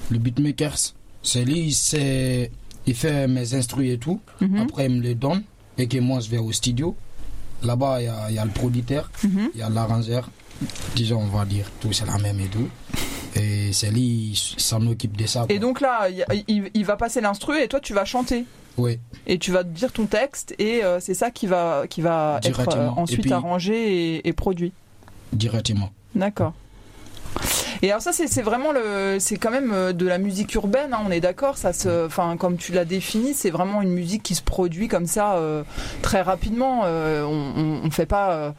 Le 0.09 0.17
beatmaker, 0.17 0.75
c'est 1.23 1.43
lui, 1.45 1.73
c'est 1.73 2.51
il 2.85 2.95
fait 2.95 3.27
mes 3.27 3.53
instrus 3.53 3.91
et 3.91 3.97
tout. 3.97 4.19
Mhm. 4.41 4.57
Après, 4.59 4.85
il 4.85 4.95
me 4.97 5.01
les 5.01 5.15
donne 5.15 5.43
et 5.77 5.87
que 5.87 5.97
moi 5.99 6.19
je 6.21 6.29
vais 6.29 6.37
au 6.37 6.51
studio. 6.51 6.95
Là-bas, 7.63 8.01
il 8.01 8.31
y 8.31 8.35
y 8.35 8.39
a 8.39 8.45
le 8.45 8.51
producteur, 8.51 9.09
Mhm. 9.23 9.49
il 9.53 9.59
y 9.59 9.63
a 9.63 9.69
l'arrangeur. 9.69 10.29
Disons, 10.95 11.21
on 11.21 11.27
va 11.37 11.45
dire, 11.45 11.65
tout 11.81 11.91
c'est 11.93 12.05
la 12.05 12.17
même 12.17 12.39
et 12.39 12.47
tout. 12.47 12.67
Et 13.69 13.73
c'est 13.73 13.91
lui, 13.91 14.31
il 14.31 14.35
s'en 14.35 14.83
occupe 14.87 15.15
de 15.15 15.27
ça. 15.27 15.45
Et 15.47 15.59
donc 15.59 15.79
là, 15.79 16.07
il, 16.47 16.85
va 16.85 16.95
passer 16.95 17.21
l'instru 17.21 17.61
et 17.61 17.67
toi 17.67 17.79
tu 17.79 17.93
vas 17.93 18.03
chanter. 18.03 18.45
Oui, 18.77 18.97
Et 19.27 19.37
tu 19.37 19.51
vas 19.51 19.63
dire 19.63 19.91
ton 19.91 20.05
texte 20.07 20.55
et 20.57 20.83
euh, 20.83 20.99
c'est 20.99 21.13
ça 21.13 21.29
qui 21.29 21.45
va, 21.45 21.83
qui 21.87 22.01
va 22.01 22.39
être 22.43 22.67
euh, 22.75 22.87
ensuite 22.89 23.21
puis- 23.21 23.33
arrangé 23.33 24.15
et, 24.15 24.27
et 24.27 24.33
produit. 24.33 24.71
directement. 25.33 25.91
D'accord. 26.15 26.53
Et 27.81 27.89
alors 27.91 28.01
ça 28.01 28.11
c'est 28.11 28.41
vraiment 28.41 28.71
le 28.73 29.17
c'est 29.19 29.37
quand 29.37 29.51
même 29.51 29.71
euh, 29.73 29.93
de 29.93 30.05
la 30.05 30.17
musique 30.17 30.53
urbaine 30.55 30.93
hein, 30.93 30.99
on 31.07 31.11
est 31.11 31.21
d'accord 31.21 31.57
ça 31.57 31.71
se 31.71 32.05
enfin 32.05 32.35
comme 32.35 32.57
tu 32.57 32.73
l'as 32.73 32.83
défini 32.83 33.33
c'est 33.33 33.51
vraiment 33.51 33.81
une 33.81 33.91
musique 33.93 34.21
qui 34.21 34.35
se 34.35 34.41
produit 34.41 34.89
comme 34.89 35.05
ça 35.05 35.35
euh, 35.35 35.63
très 36.01 36.21
rapidement 36.21 36.81
euh, 36.83 37.23
on, 37.23 37.81
on 37.85 37.89
fait 37.91 38.05
pas 38.05 38.31
euh, 38.33 38.51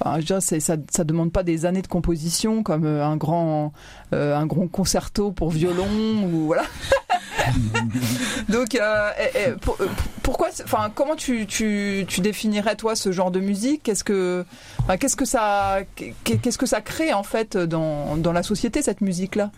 enfin 0.00 0.18
je 0.20 0.40
c'est- 0.40 0.58
ça 0.58 0.74
ça 0.90 1.04
demande 1.04 1.30
pas 1.30 1.44
des 1.44 1.66
années 1.66 1.82
de 1.82 1.86
composition 1.86 2.64
comme 2.64 2.84
euh, 2.84 3.04
un 3.04 3.16
grand 3.16 3.72
euh, 4.12 4.36
un 4.36 4.46
grand 4.46 4.66
concerto 4.66 5.30
pour 5.30 5.50
violon 5.50 5.86
ou 6.24 6.46
voilà 6.46 6.64
donc 8.48 8.74
euh, 8.74 9.10
eh, 9.18 9.28
eh, 9.34 9.48
euh, 9.48 9.86
pourquoi 10.22 10.48
enfin 10.64 10.90
comment 10.94 11.16
tu, 11.16 11.46
tu 11.46 12.04
tu 12.08 12.20
définirais 12.20 12.76
toi 12.76 12.96
ce 12.96 13.12
genre 13.12 13.30
de 13.30 13.40
musique? 13.40 13.82
Qu'est-ce 13.82 14.04
que 14.04 14.44
Enfin, 14.84 14.98
qu'est-ce 14.98 15.16
que 15.16 15.24
ça, 15.24 15.78
qu'est-ce 16.24 16.58
que 16.58 16.66
ça 16.66 16.82
crée 16.82 17.14
en 17.14 17.22
fait 17.22 17.56
dans, 17.56 18.18
dans 18.18 18.32
la 18.32 18.42
société 18.42 18.82
cette 18.82 19.00
musique-là? 19.00 19.50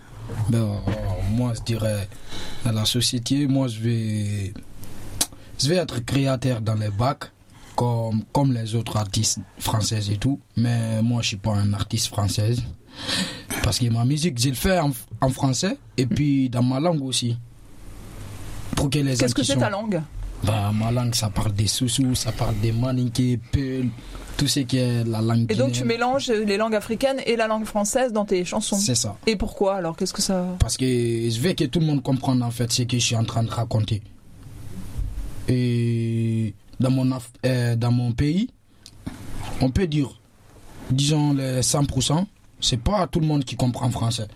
Ben, 0.51 0.59
euh, 0.59 0.71
moi, 1.33 1.53
je 1.55 1.63
dirais, 1.63 2.09
dans 2.65 2.71
la 2.71 2.85
société, 2.85 3.49
moi, 3.49 3.67
je 3.67 3.81
vais, 3.81 4.55
je 5.59 5.69
vais 5.69 5.77
être 5.77 5.99
créateur 6.05 6.61
dans 6.61 6.75
les 6.75 6.91
bacs, 6.91 7.33
comme, 7.75 8.23
comme 8.33 8.53
les 8.53 8.77
autres 8.77 8.97
artistes 8.97 9.41
françaises 9.59 10.09
et 10.11 10.17
tout. 10.17 10.39
Mais 10.57 11.03
moi, 11.03 11.23
je 11.23 11.29
suis 11.29 11.37
pas 11.39 11.55
un 11.55 11.73
artiste 11.73 12.07
française. 12.07 12.63
Parce 13.65 13.81
que 13.81 13.87
ma 13.91 14.05
musique, 14.05 14.39
je 14.41 14.51
le 14.51 14.55
fais 14.55 14.79
en 14.79 15.29
français 15.31 15.77
et 15.97 16.07
puis 16.07 16.49
dans 16.49 16.63
ma 16.63 16.79
langue 16.79 17.03
aussi. 17.03 17.37
Que 18.91 18.99
les 18.99 19.17
Qu'est-ce 19.17 19.35
que 19.35 19.43
c'est 19.43 19.57
ta 19.57 19.71
langue 19.71 20.03
Ben, 20.45 20.73
ma 20.73 20.91
langue, 20.91 21.15
ça 21.15 21.31
parle 21.31 21.53
des 21.53 21.67
sous-sous, 21.67 22.15
ça 22.15 22.33
parle 22.33 22.55
des 22.61 22.73
peuls, 23.53 23.89
tout 24.37 24.47
ce 24.47 24.61
qui 24.61 24.77
est 24.79 25.05
la 25.05 25.21
langue 25.23 25.51
Et 25.51 25.55
donc 25.55 25.73
tu 25.73 25.85
mélanges 25.85 26.29
les 26.29 26.57
langues 26.57 26.75
africaines 26.75 27.21
et 27.27 27.37
la 27.37 27.47
langue 27.47 27.65
française 27.65 28.13
dans 28.13 28.25
tes 28.25 28.45
chansons. 28.45 28.77
C'est 28.77 28.95
ça. 28.95 29.17
Et 29.27 29.37
pourquoi 29.37 29.77
alors 29.77 29.97
Qu'est-ce 29.97 30.13
que 30.13 30.23
ça 30.23 30.45
Parce 30.59 30.77
que 30.77 30.85
je 30.85 31.41
veux 31.41 31.53
que 31.55 31.65
tout 31.65 31.81
le 31.81 31.87
monde 31.87 32.03
comprenne 32.03 32.43
en 32.43 32.51
fait 32.51 32.71
ce 32.73 32.83
que 32.83 32.99
je 32.99 33.05
suis 33.05 33.17
en 33.17 33.25
train 33.25 33.43
de 33.43 33.51
raconter. 33.51 34.03
Et 35.49 36.55
dans 36.81 36.91
mon, 36.91 37.07
Af- 37.11 37.31
euh, 37.45 37.77
dans 37.77 37.93
mon 37.93 38.13
pays, 38.13 38.51
on 39.61 39.71
peut 39.71 39.87
dire, 39.87 40.21
disons 40.91 41.33
les 41.35 41.61
100%, 41.63 42.25
c'est 42.61 42.81
pas 42.81 43.07
tout 43.07 43.21
le 43.21 43.27
monde 43.27 43.45
qui 43.45 43.57
comprend 43.57 43.91
français. 43.91 44.29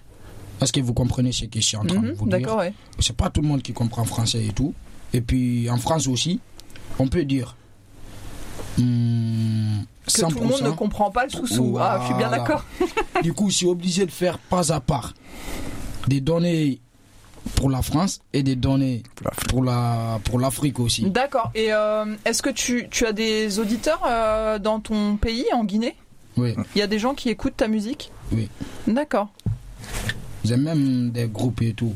Est-ce 0.60 0.72
que 0.72 0.80
vous 0.80 0.92
comprenez 0.94 1.32
ce 1.32 1.44
que 1.46 1.60
je 1.60 1.64
suis 1.64 1.76
en 1.76 1.84
train 1.84 2.00
de 2.00 2.08
Mhm, 2.08 2.12
vous 2.14 2.26
dire 2.28 2.38
D'accord, 2.38 2.58
ouais. 2.58 2.72
C'est 2.98 3.16
pas 3.16 3.30
tout 3.30 3.40
le 3.42 3.48
monde 3.48 3.62
qui 3.62 3.72
comprend 3.72 4.04
français 4.04 4.44
et 4.44 4.52
tout. 4.52 4.74
Et 5.12 5.20
puis 5.20 5.68
en 5.70 5.76
France 5.78 6.06
aussi, 6.06 6.40
on 6.98 7.08
peut 7.08 7.24
dire 7.24 7.56
hum, 8.78 9.84
Que 10.06 10.20
tout 10.22 10.38
le 10.40 10.46
monde 10.46 10.62
ne 10.62 10.68
100%. 10.70 10.74
comprend 10.76 11.10
pas 11.10 11.24
le 11.24 11.30
sous-sous. 11.30 11.76
Ah, 11.80 11.98
je 12.02 12.06
suis 12.06 12.14
bien 12.14 12.30
d'accord. 12.30 12.64
Du 13.22 13.32
coup, 13.34 13.50
je 13.50 13.56
suis 13.56 13.66
obligé 13.66 14.06
de 14.06 14.10
faire 14.10 14.38
pas 14.38 14.72
à 14.72 14.80
part 14.80 15.12
des 16.08 16.20
données 16.22 16.80
pour 17.54 17.68
la 17.70 17.82
France 17.82 18.20
et 18.32 18.42
des 18.42 18.56
données 18.56 19.02
pour 19.48 19.62
la 19.62 20.18
pour 20.24 20.38
l'Afrique 20.38 20.80
aussi. 20.80 21.08
D'accord. 21.10 21.50
Et 21.54 21.72
euh, 21.72 22.04
est-ce 22.24 22.42
que 22.42 22.50
tu, 22.50 22.88
tu 22.90 23.04
as 23.06 23.12
des 23.12 23.58
auditeurs 23.58 24.00
euh, 24.06 24.58
dans 24.58 24.80
ton 24.80 25.16
pays, 25.16 25.44
en 25.54 25.64
Guinée? 25.64 25.96
Oui, 26.36 26.54
Il 26.74 26.78
y 26.78 26.82
a 26.82 26.86
des 26.86 26.98
gens 26.98 27.14
qui 27.14 27.28
écoutent 27.28 27.56
ta 27.56 27.68
musique? 27.68 28.10
Oui. 28.32 28.48
D'accord. 28.86 29.28
J'ai 30.44 30.56
même 30.56 31.10
des 31.10 31.26
groupes 31.28 31.62
et 31.62 31.72
tout. 31.74 31.94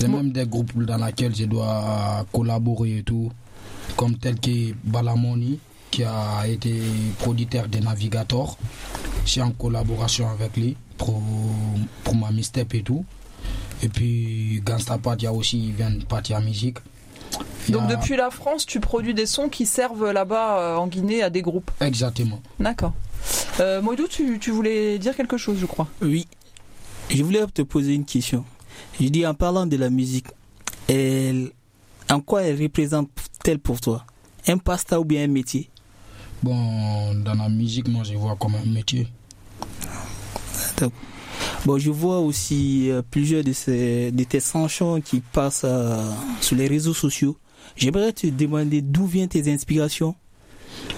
J'ai 0.00 0.08
même 0.08 0.30
des 0.30 0.46
groupes 0.46 0.72
dans 0.84 1.02
lesquels 1.04 1.34
je 1.34 1.44
dois 1.44 2.26
collaborer 2.32 2.98
et 2.98 3.02
tout, 3.02 3.30
comme 3.96 4.16
tel 4.18 4.38
que 4.38 4.72
Balamoni 4.84 5.58
qui 5.90 6.04
a 6.04 6.46
été 6.46 6.74
producteur 7.18 7.68
des 7.68 7.80
Navigators. 7.80 8.58
Je 9.24 9.30
suis 9.30 9.42
en 9.42 9.50
collaboration 9.52 10.28
avec 10.28 10.54
lui 10.56 10.76
pour, 10.98 11.22
pour 12.04 12.14
ma 12.14 12.30
mixtape 12.30 12.74
et 12.74 12.82
tout. 12.82 13.04
Et 13.82 13.88
puis 13.88 14.60
Gangsta 14.64 14.98
Patia 14.98 15.32
aussi, 15.32 15.68
il 15.68 15.72
vient 15.74 15.90
de 15.90 16.04
Patia 16.04 16.40
Musique. 16.40 16.78
Donc 17.70 17.82
a- 17.90 17.96
depuis 17.96 18.16
la 18.16 18.30
France, 18.30 18.66
tu 18.66 18.80
produis 18.80 19.14
des 19.14 19.26
sons 19.26 19.48
qui 19.48 19.64
servent 19.66 20.10
là-bas 20.12 20.58
euh, 20.58 20.76
en 20.76 20.86
Guinée 20.86 21.22
à 21.22 21.30
des 21.30 21.42
groupes. 21.42 21.70
Exactement. 21.80 22.40
D'accord. 22.60 22.92
Euh, 23.60 23.80
Moïdou, 23.82 24.06
tu, 24.08 24.38
tu 24.38 24.50
voulais 24.50 24.98
dire 24.98 25.16
quelque 25.16 25.36
chose, 25.36 25.56
je 25.58 25.66
crois. 25.66 25.88
Oui. 26.02 26.26
Je 27.10 27.22
voulais 27.22 27.46
te 27.46 27.62
poser 27.62 27.94
une 27.94 28.04
question. 28.04 28.44
Je 29.00 29.08
dis 29.08 29.26
en 29.26 29.34
parlant 29.34 29.66
de 29.66 29.76
la 29.76 29.90
musique, 29.90 30.26
elle, 30.88 31.50
en 32.10 32.20
quoi 32.20 32.42
elle 32.42 32.60
représente-t-elle 32.60 33.58
pour 33.58 33.80
toi? 33.80 34.04
Un 34.46 34.58
passe-temps 34.58 34.98
ou 34.98 35.04
bien 35.04 35.24
un 35.24 35.28
métier? 35.28 35.70
Bon, 36.42 37.14
dans 37.14 37.34
la 37.34 37.48
musique, 37.48 37.88
moi 37.88 38.02
je 38.04 38.14
vois 38.14 38.36
comme 38.36 38.54
un 38.54 38.64
métier. 38.66 39.08
Bon, 41.64 41.78
je 41.78 41.90
vois 41.90 42.20
aussi 42.20 42.90
euh, 42.90 43.02
plusieurs 43.02 43.42
de, 43.42 43.52
ces, 43.52 44.12
de 44.12 44.24
tes 44.24 44.40
chansons 44.40 45.00
qui 45.00 45.20
passent 45.20 45.62
euh, 45.64 46.10
sur 46.40 46.56
les 46.56 46.68
réseaux 46.68 46.94
sociaux. 46.94 47.36
J'aimerais 47.76 48.12
te 48.12 48.26
demander 48.26 48.82
d'où 48.82 49.06
viennent 49.06 49.28
tes 49.28 49.52
inspirations? 49.52 50.14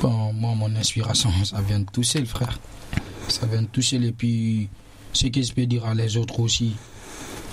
Bon, 0.02 0.32
moi, 0.32 0.54
mon 0.54 0.74
inspiration, 0.76 1.30
ça 1.44 1.60
vient 1.62 1.80
de 1.80 1.86
tout 1.90 2.02
seul, 2.02 2.26
frère. 2.26 2.58
Ça 3.28 3.46
vient 3.46 3.62
de 3.62 3.66
tout 3.66 3.82
seul. 3.82 4.04
Et 4.04 4.12
puis, 4.12 4.68
ce 5.12 5.26
que 5.28 5.42
je 5.42 5.52
peux 5.52 5.66
dire 5.66 5.84
à 5.86 5.94
les 5.94 6.16
autres 6.16 6.40
aussi, 6.40 6.72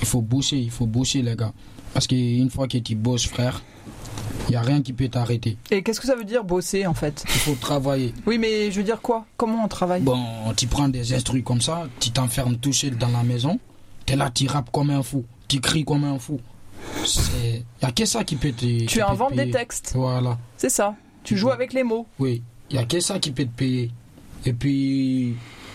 il 0.01 0.07
faut 0.07 0.21
bosser, 0.21 0.57
il 0.57 0.71
faut 0.71 0.85
bosser, 0.85 1.21
les 1.21 1.35
gars. 1.35 1.53
Parce 1.93 2.07
qu'une 2.07 2.50
fois 2.50 2.67
que 2.67 2.77
tu 2.77 2.95
bosses, 2.95 3.25
frère, 3.25 3.62
il 4.47 4.51
n'y 4.51 4.55
a 4.57 4.62
rien 4.62 4.81
qui 4.81 4.93
peut 4.93 5.07
t'arrêter. 5.07 5.57
Et 5.71 5.81
qu'est-ce 5.81 6.00
que 6.00 6.05
ça 6.07 6.15
veut 6.15 6.25
dire 6.25 6.43
bosser 6.43 6.85
en 6.85 6.93
fait? 6.93 7.24
Il 7.27 7.39
faut 7.39 7.55
travailler. 7.55 8.13
Oui, 8.27 8.38
mais 8.38 8.69
je 8.69 8.77
veux 8.77 8.83
dire 8.83 9.01
quoi? 9.01 9.25
Comment 9.38 9.63
on 9.63 9.67
travaille? 9.67 10.01
Bon, 10.01 10.19
tu 10.55 10.67
prends 10.67 10.89
des 10.89 11.13
instruments 11.13 11.43
comme 11.43 11.62
ça, 11.62 11.88
tu 12.00 12.12
t'enfermes 12.12 12.57
tout 12.57 12.74
seul 12.74 12.97
dans 12.97 13.07
la 13.09 13.24
maison, 13.24 13.59
tu 14.05 14.15
là, 14.15 14.29
tu 14.29 14.45
rappes 14.47 14.69
comme 14.71 14.89
un 14.91 15.01
fou, 15.01 15.24
tu 15.47 15.59
cries 15.62 15.85
comme 15.85 16.03
un 16.03 16.19
fou. 16.19 16.39
Il 17.43 17.53
n'y 17.53 17.63
a 17.81 17.91
que 17.91 18.05
ça 18.05 18.24
qui 18.24 18.35
peut 18.35 18.51
te. 18.51 18.85
Tu 18.85 19.00
te 19.00 19.01
inventes 19.01 19.33
des 19.35 19.50
textes, 19.50 19.93
Voilà. 19.95 20.38
c'est 20.57 20.69
ça. 20.69 20.95
Tu 21.24 21.35
joues 21.38 21.50
avec 21.50 21.74
les 21.74 21.83
mots. 21.83 22.05
Oui, 22.19 22.43
il 22.69 22.75
n'y 22.77 22.83
a 22.83 22.85
que 22.85 23.00
ça 23.00 23.17
qui 23.19 23.31
peut 23.31 23.45
te 23.45 23.55
payer. 23.57 23.89
Et 24.45 24.53
puis, 24.53 25.33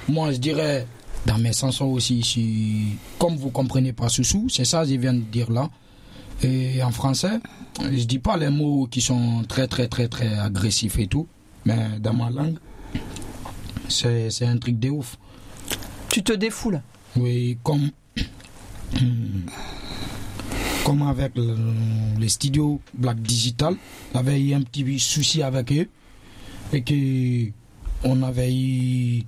moi, 0.08 0.30
je 0.30 0.36
dirais, 0.36 0.86
dans 1.26 1.38
mes 1.38 1.52
chansons 1.52 1.86
aussi, 1.86 2.22
si, 2.22 2.96
comme 3.18 3.36
vous 3.36 3.50
comprenez 3.50 3.92
pas 3.92 4.08
Soussou, 4.08 4.48
c'est 4.48 4.64
ça 4.64 4.82
que 4.84 4.88
je 4.90 4.94
viens 4.96 5.14
de 5.14 5.20
dire 5.20 5.50
là, 5.50 5.68
Et 6.42 6.82
en 6.82 6.90
français, 6.90 7.38
je 7.82 8.04
dis 8.04 8.18
pas 8.18 8.36
les 8.38 8.48
mots 8.48 8.86
qui 8.90 9.02
sont 9.02 9.44
très 9.46 9.66
très 9.68 9.88
très 9.88 10.08
très 10.08 10.38
agressifs 10.38 10.98
et 10.98 11.06
tout, 11.06 11.26
mais 11.66 11.98
dans 12.00 12.14
ma 12.14 12.30
langue, 12.30 12.56
c'est 13.88 14.30
c'est 14.30 14.46
un 14.46 14.56
truc 14.56 14.78
de 14.78 14.88
ouf. 14.88 15.18
Tu 16.08 16.22
te 16.22 16.32
défoules. 16.32 16.80
Oui, 17.16 17.58
comme 17.62 17.90
comme 20.84 21.02
avec 21.02 21.36
le- 21.36 21.56
les 22.18 22.28
studios 22.30 22.80
Black 22.94 23.20
Digital, 23.20 23.76
on 24.14 24.18
avait 24.18 24.40
eu 24.40 24.54
un 24.54 24.62
petit 24.62 24.98
souci 24.98 25.42
avec 25.42 25.70
eux 25.72 25.88
et 26.72 26.82
que 26.82 27.50
on 28.02 28.22
avait 28.22 28.50
eu 28.54 29.22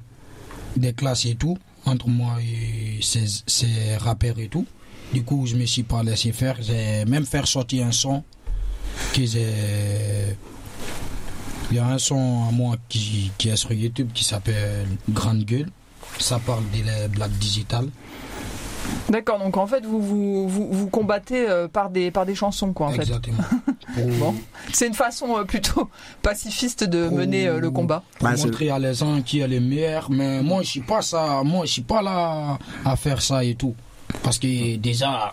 des 0.77 0.93
classes 0.95 1.27
et 1.27 1.35
tout 1.35 1.59
entre 1.87 2.09
moi 2.09 2.37
et 2.41 3.01
ces, 3.03 3.25
ces 3.47 3.97
rappeurs 3.99 4.39
et 4.39 4.49
tout. 4.49 4.67
Du 5.13 5.23
coup, 5.25 5.47
je 5.47 5.57
me 5.57 5.67
suis 5.67 5.83
pas 5.83 6.03
laissé 6.03 6.33
faire. 6.33 6.57
J'ai 6.61 7.05
même 7.05 7.27
fait 7.27 7.45
sortir 7.47 7.87
un 7.87 7.93
son 7.93 8.23
que 9.13 9.25
j'ai. 9.27 10.37
Il 11.71 11.77
y 11.77 11.81
a 11.81 11.87
un 11.87 11.99
son 11.99 12.49
à 12.49 12.53
moi 12.53 12.77
qui, 12.89 13.31
qui 13.39 13.49
est 13.49 13.57
sur 13.57 13.73
YouTube 13.73 14.11
qui 14.13 14.25
s'appelle 14.25 14.87
Grande 15.09 15.45
Gueule. 15.45 15.69
Ça 16.19 16.39
parle 16.39 16.65
de 16.71 16.87
la 16.87 17.09
Black 17.09 17.31
Digital. 17.33 17.89
D'accord, 19.09 19.39
donc 19.39 19.57
en 19.57 19.67
fait, 19.67 19.85
vous 19.85 20.01
vous, 20.01 20.49
vous, 20.49 20.69
vous 20.71 20.89
combattez 20.89 21.49
euh, 21.49 21.69
par, 21.69 21.91
des, 21.91 22.11
par 22.11 22.27
des 22.27 22.35
chansons, 22.35 22.73
quoi, 22.73 22.89
en 22.89 22.91
fait. 22.91 23.03
Exactement. 23.03 23.43
Bon. 24.19 24.35
C'est 24.73 24.87
une 24.87 24.95
façon 24.95 25.37
euh, 25.39 25.45
plutôt 25.45 25.89
pacifiste 26.23 26.85
de 26.85 27.09
mener 27.09 27.47
euh, 27.49 27.61
le 27.61 27.71
combat. 27.71 28.03
Pour 28.19 28.29
Bah, 28.29 28.37
montrer 28.37 28.71
à 28.71 28.79
les 28.79 28.95
gens 28.95 29.21
qui 29.23 29.41
est 29.41 29.49
le 29.49 29.61
meilleur. 29.61 30.11
Mais 30.11 30.43
moi, 30.43 30.63
je 30.63 30.69
suis 30.69 30.81
pas 30.81 31.03
ça. 31.03 31.43
Moi, 31.45 31.67
je 31.67 31.73
suis 31.73 31.83
pas 31.83 32.03
là 32.03 32.59
à 32.85 32.97
faire 32.97 33.21
ça 33.23 33.45
et 33.45 33.55
tout. 33.55 33.75
Parce 34.23 34.39
que 34.39 34.77
déjà, 34.77 35.33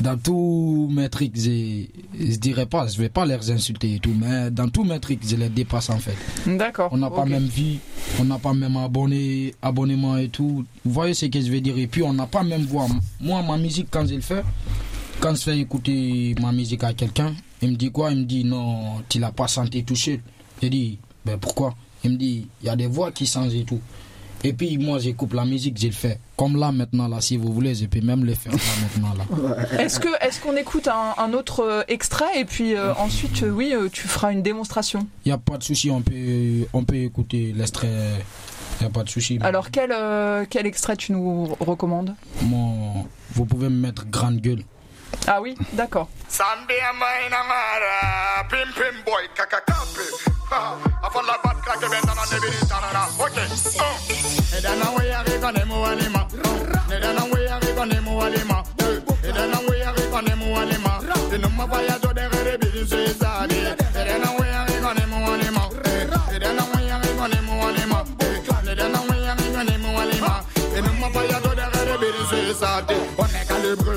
dans 0.00 0.16
tous 0.16 0.88
mes 0.92 1.08
trucs, 1.08 1.36
je, 1.36 1.84
je 2.18 2.36
dirais 2.36 2.66
pas, 2.66 2.86
je 2.86 2.96
vais 2.98 3.08
pas 3.08 3.26
les 3.26 3.50
insulter 3.50 3.94
et 3.96 3.98
tout, 3.98 4.14
mais 4.18 4.50
dans 4.50 4.68
tous 4.68 4.84
mes 4.84 4.98
trucs, 5.00 5.20
je 5.26 5.36
les 5.36 5.48
dépasse 5.48 5.90
en 5.90 5.98
fait. 5.98 6.16
D'accord. 6.46 6.90
On 6.92 6.96
n'a 6.96 7.10
pas 7.10 7.24
même 7.24 7.44
vie, 7.44 7.78
on 8.20 8.24
n'a 8.24 8.38
pas 8.38 8.54
même 8.54 8.76
abonné, 8.76 9.54
abonnement 9.62 10.16
et 10.16 10.28
tout. 10.28 10.64
Vous 10.84 10.92
voyez 10.92 11.12
ce 11.14 11.26
que 11.26 11.40
je 11.40 11.50
veux 11.50 11.60
dire? 11.60 11.76
Et 11.76 11.86
puis, 11.86 12.02
on 12.02 12.12
n'a 12.12 12.26
pas 12.26 12.42
même 12.44 12.62
voix. 12.62 12.86
Moi, 13.20 13.42
ma 13.42 13.56
musique, 13.58 13.88
quand 13.90 14.06
je 14.06 14.14
le 14.14 14.20
fais, 14.20 14.42
quand 15.20 15.34
je 15.34 15.42
fais 15.42 15.58
écouter 15.58 16.34
ma 16.40 16.52
musique 16.52 16.84
à 16.84 16.92
quelqu'un, 16.92 17.34
il 17.62 17.70
me 17.70 17.76
dit 17.76 17.90
quoi? 17.90 18.10
Il 18.12 18.18
me 18.18 18.24
dit 18.24 18.44
non, 18.44 19.02
tu 19.08 19.18
l'as 19.18 19.32
pas 19.32 19.48
senti 19.48 19.84
tout 19.84 19.96
seul. 19.96 20.20
Je 20.62 20.68
dis, 20.68 20.98
ben 21.24 21.38
pourquoi? 21.38 21.74
Il 22.04 22.12
me 22.12 22.16
dit, 22.16 22.48
il 22.62 22.66
y 22.66 22.68
a 22.68 22.76
des 22.76 22.86
voix 22.86 23.10
qui 23.12 23.26
changent 23.26 23.54
et 23.54 23.64
tout. 23.64 23.80
Et 24.46 24.52
puis 24.52 24.76
moi 24.76 24.98
j'écoute 24.98 25.32
la 25.32 25.46
musique, 25.46 25.78
je 25.80 25.86
le 25.86 25.92
fais. 25.92 26.18
Comme 26.36 26.56
là 26.58 26.70
maintenant, 26.70 27.08
là, 27.08 27.22
si 27.22 27.38
vous 27.38 27.50
voulez, 27.50 27.74
je 27.74 27.86
peux 27.86 28.02
même 28.02 28.24
le 28.26 28.34
faire 28.34 28.52
là 28.52 28.58
maintenant 28.82 29.14
là. 29.14 29.80
Est-ce 29.82 29.98
que 29.98 30.08
est-ce 30.20 30.38
qu'on 30.42 30.54
écoute 30.56 30.86
un, 30.88 31.14
un 31.16 31.32
autre 31.32 31.60
euh, 31.60 31.82
extrait? 31.88 32.38
Et 32.38 32.44
puis 32.44 32.74
euh, 32.74 32.92
ensuite, 32.96 33.42
euh, 33.42 33.48
oui, 33.50 33.72
euh, 33.74 33.88
tu 33.90 34.06
feras 34.06 34.32
une 34.32 34.42
démonstration 34.42 35.06
Il 35.24 35.28
n'y 35.28 35.32
a 35.32 35.38
pas 35.38 35.56
de 35.56 35.62
souci, 35.62 35.90
on 35.90 36.02
peut, 36.02 36.66
on 36.74 36.84
peut 36.84 36.96
écouter 36.96 37.54
l'extrait. 37.56 37.88
Il 38.80 38.82
n'y 38.82 38.86
a 38.88 38.90
pas 38.90 39.04
de 39.04 39.08
souci. 39.08 39.38
Alors, 39.40 39.70
quel, 39.70 39.92
euh, 39.92 40.44
quel 40.50 40.66
extrait 40.66 40.96
tu 40.96 41.12
nous 41.12 41.46
recommandes? 41.60 42.14
Mon- 42.42 43.06
vous 43.32 43.46
pouvez 43.46 43.68
me 43.70 43.76
mettre 43.76 44.04
grande 44.10 44.40
gueule. 44.40 44.62
Ah 45.26 45.40
oui, 45.40 45.56
d'accord. 45.72 46.08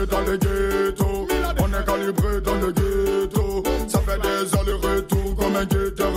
Dans 0.09 0.21
le 0.21 0.37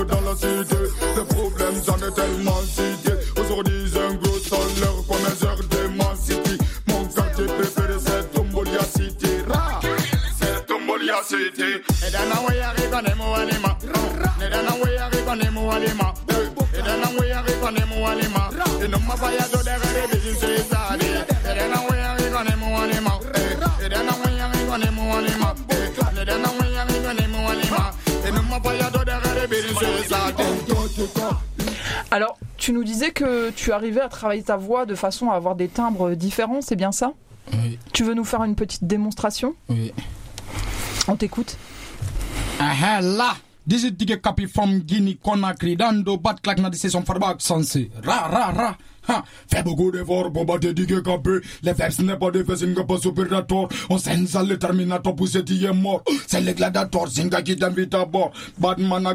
guetteur 0.04 0.20
dans 0.20 0.30
la 0.30 0.36
cité. 0.36 0.76
Le 1.16 1.24
problème, 1.24 1.74
j'en 1.86 1.96
ai 1.96 2.12
tellement 2.12 2.60
cité. 2.62 3.12
Aujourd'hui, 3.40 3.90
j'ai 3.92 4.00
un 4.00 4.14
gros 4.14 4.38
salaire 4.38 4.94
comme 5.08 5.24
un 5.24 5.46
heures 5.46 5.56
de 5.58 5.88
ma 5.96 6.14
city. 6.16 6.58
Mon 6.88 7.04
quartier 7.06 7.46
préféré, 7.46 7.94
c'est 8.04 8.32
Tombolia 8.32 8.80
City. 8.80 9.44
C'est 10.40 10.66
Tombolia 10.66 11.22
City. 11.24 11.82
Et 12.06 12.10
dans 12.10 12.28
la 12.34 12.48
way, 12.48 12.60
arrive 12.60 12.94
en 12.94 13.06
que 33.20 33.50
tu 33.50 33.72
arrivais 33.72 34.00
à 34.00 34.08
travailler 34.08 34.42
ta 34.42 34.56
voix 34.56 34.86
de 34.86 34.94
façon 34.94 35.30
à 35.30 35.34
avoir 35.34 35.54
des 35.54 35.68
timbres 35.68 36.14
différents, 36.14 36.62
c'est 36.62 36.76
bien 36.76 36.90
ça 36.90 37.12
Oui, 37.52 37.78
Tu 37.92 38.02
veux 38.02 38.14
nous 38.14 38.24
faire 38.24 38.42
une 38.44 38.54
petite 38.54 38.84
démonstration 38.84 39.54
oui. 39.68 39.92
On 41.06 41.16
t'écoute. 41.16 41.56
Ah, 42.58 42.72
ah, 42.82 43.00
là 43.02 43.34
This 43.68 43.84
is 43.84 43.92
the 43.92 44.20
copy 44.20 44.46
from 44.46 44.78
Guinea 44.80 45.16
Conakry 45.22 45.76
Dando 45.76 46.16
bat 46.16 46.36
clack 46.42 46.58
na 46.60 46.70
décision 46.70 47.02
farbak 47.04 47.42
sensé 47.42 47.90
Ra 48.02 48.26
ra 48.28 48.52
ra 48.52 48.76
Fais 49.48 49.62
beaucoup 49.62 49.90
d'efforts 49.90 50.32
pour 50.32 50.44
battre 50.44 50.70
des 50.72 50.86
capé 50.86 51.40
Les 51.62 51.72
verbes 51.72 52.00
n'est 52.02 52.16
pas 52.16 52.30
des 52.30 52.44
faits, 52.44 52.58
c'est 52.58 52.86
pas 52.86 52.98
supérateur 52.98 53.68
On 53.88 53.98
s'ensale 53.98 54.48
le 54.48 54.58
terminator 54.58 55.14
pour 55.14 55.28
ce 55.28 55.38
qui 55.38 55.64
est 55.64 55.72
mort. 55.72 56.02
C'est 56.26 56.40
le 56.40 56.52
gladiator, 56.52 57.08
gars 57.30 57.42
qui 57.42 57.56
t'invite 57.56 57.94
à 57.94 58.04
bord. 58.04 58.32
Batman 58.58 59.06
a 59.06 59.14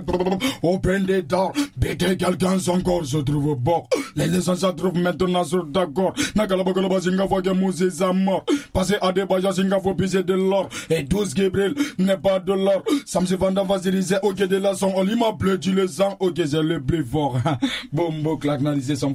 open 0.63 1.05
des 1.05 1.21
doors 1.21 1.53
Bêter 1.77 2.17
quelqu'un 2.17 2.59
son 2.59 2.81
corps 2.81 3.05
se 3.05 3.17
trouve 3.17 3.55
bord 3.55 3.87
Les 4.15 4.27
légendes 4.27 4.57
se 4.57 4.65
trouvent 4.67 4.97
maintenant 4.97 5.43
sur 5.43 5.65
d'accord 5.65 6.13
Nakalabakaloba 6.35 7.01
singa 7.01 7.27
faut 7.27 7.41
que 7.41 7.49
Moses 7.49 8.01
a 8.01 8.13
mort. 8.13 8.45
Passer 8.73 8.95
à 9.01 9.11
des 9.11 9.25
bajas 9.25 9.53
singa 9.53 9.79
faut 9.79 9.93
piser 9.93 10.23
de 10.23 10.33
l'or. 10.33 10.69
Et 10.89 11.03
12 11.03 11.33
Gabriel 11.33 11.73
n'est 11.97 12.17
pas 12.17 12.39
de 12.39 12.53
l'or. 12.53 12.83
Samsi 13.05 13.35
Vanda 13.35 13.63
va 13.63 13.79
se 13.81 13.89
dire 13.89 14.19
ok 14.23 14.37
de 14.37 14.57
la 14.57 14.75
son 14.75 14.93
On 14.95 15.03
m'a 15.03 15.31
bleu 15.31 15.59
tu 15.59 15.71
le 15.71 15.87
sens 15.87 16.15
ok 16.19 16.35
c'est 16.45 16.61
le 16.61 16.81
plus 16.81 17.03
fort. 17.03 17.37
Bombo 17.93 18.37
claque 18.37 18.61
na 18.61 18.73
disait 18.75 18.95
son 18.95 19.13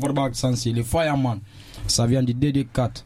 sensi 0.70 0.72
Le 0.72 0.82
fireman 0.82 1.40
Ça 1.86 2.06
vient 2.06 2.22
du 2.22 2.34
DD4 2.34 3.04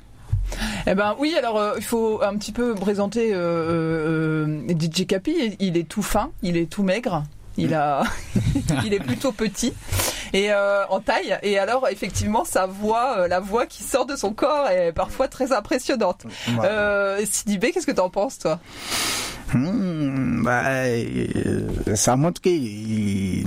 Eh 0.87 0.95
ben 0.95 1.15
oui, 1.19 1.35
alors 1.37 1.59
euh, 1.59 1.75
il 1.77 1.85
faut 1.85 2.23
un 2.23 2.37
petit 2.37 2.53
peu 2.53 2.75
présenter 2.75 3.33
euh, 3.35 4.69
euh, 4.69 4.69
DJ 4.69 5.07
Capi. 5.07 5.57
Il 5.61 5.77
est 5.77 5.89
tout 5.89 6.03
fin, 6.03 6.31
il 6.43 6.57
est 6.57 6.71
tout 6.71 6.83
maigre. 6.83 7.25
Il 7.57 7.75
a, 7.75 8.03
il 8.85 8.95
est 8.95 9.01
plutôt 9.01 9.33
petit 9.33 9.73
et 10.33 10.53
euh, 10.53 10.85
en 10.89 11.01
taille. 11.01 11.39
Et 11.43 11.59
alors 11.59 11.89
effectivement, 11.89 12.45
sa 12.45 12.67
voix, 12.67 13.19
euh, 13.19 13.29
la 13.29 13.41
voix 13.41 13.67
qui 13.67 13.83
sort 13.83 14.07
de 14.07 14.17
son 14.17 14.33
corps 14.33 14.69
est 14.69 14.93
parfois 14.93 15.29
très 15.29 15.53
impressionnante. 15.53 16.27
Euh, 16.63 17.21
Sidibé, 17.25 17.73
qu'est-ce 17.73 17.87
que 17.87 17.93
t'en 17.93 18.11
penses 18.11 18.39
toi? 18.39 18.59
Hmm, 19.53 20.43
bah, 20.43 20.63
euh, 20.67 21.69
ça 21.95 22.17
montre 22.17 22.41
qu'il 22.41 23.47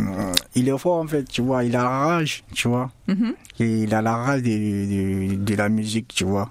il 0.56 0.70
est 0.70 0.78
fort 0.78 0.98
en 0.98 1.08
fait, 1.08 1.24
tu 1.26 1.42
vois. 1.42 1.64
Il 1.64 1.76
a 1.76 1.84
la 1.84 1.90
rage, 1.90 2.44
tu 2.54 2.68
vois. 2.68 2.90
Mhm. 3.08 3.34
Et 3.60 3.66
il 3.66 3.94
a 3.94 4.02
la 4.02 4.16
rage 4.16 4.42
de, 4.44 4.50
de, 4.50 5.36
de 5.36 5.56
la 5.56 5.68
musique, 5.70 6.14
tu 6.14 6.24
vois. 6.24 6.50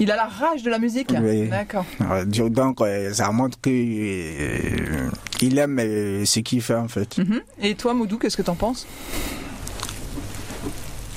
Il 0.00 0.10
a 0.10 0.16
la 0.16 0.26
rage 0.26 0.62
de 0.62 0.70
la 0.70 0.78
musique? 0.78 1.12
Oui. 1.20 1.48
D'accord. 1.48 1.84
Donc, 2.26 2.80
ça 3.12 3.30
montre 3.32 3.58
que 3.60 3.70
euh, 3.70 5.10
il 5.42 5.58
aime 5.58 5.78
euh, 5.80 6.24
ce 6.24 6.40
qu'il 6.40 6.62
fait 6.62 6.74
en 6.74 6.88
fait. 6.88 7.18
Mhm. 7.18 7.40
Et 7.62 7.74
toi, 7.74 7.94
Moudou, 7.94 8.18
qu'est-ce 8.18 8.36
que 8.36 8.42
t'en 8.42 8.54
penses? 8.54 8.86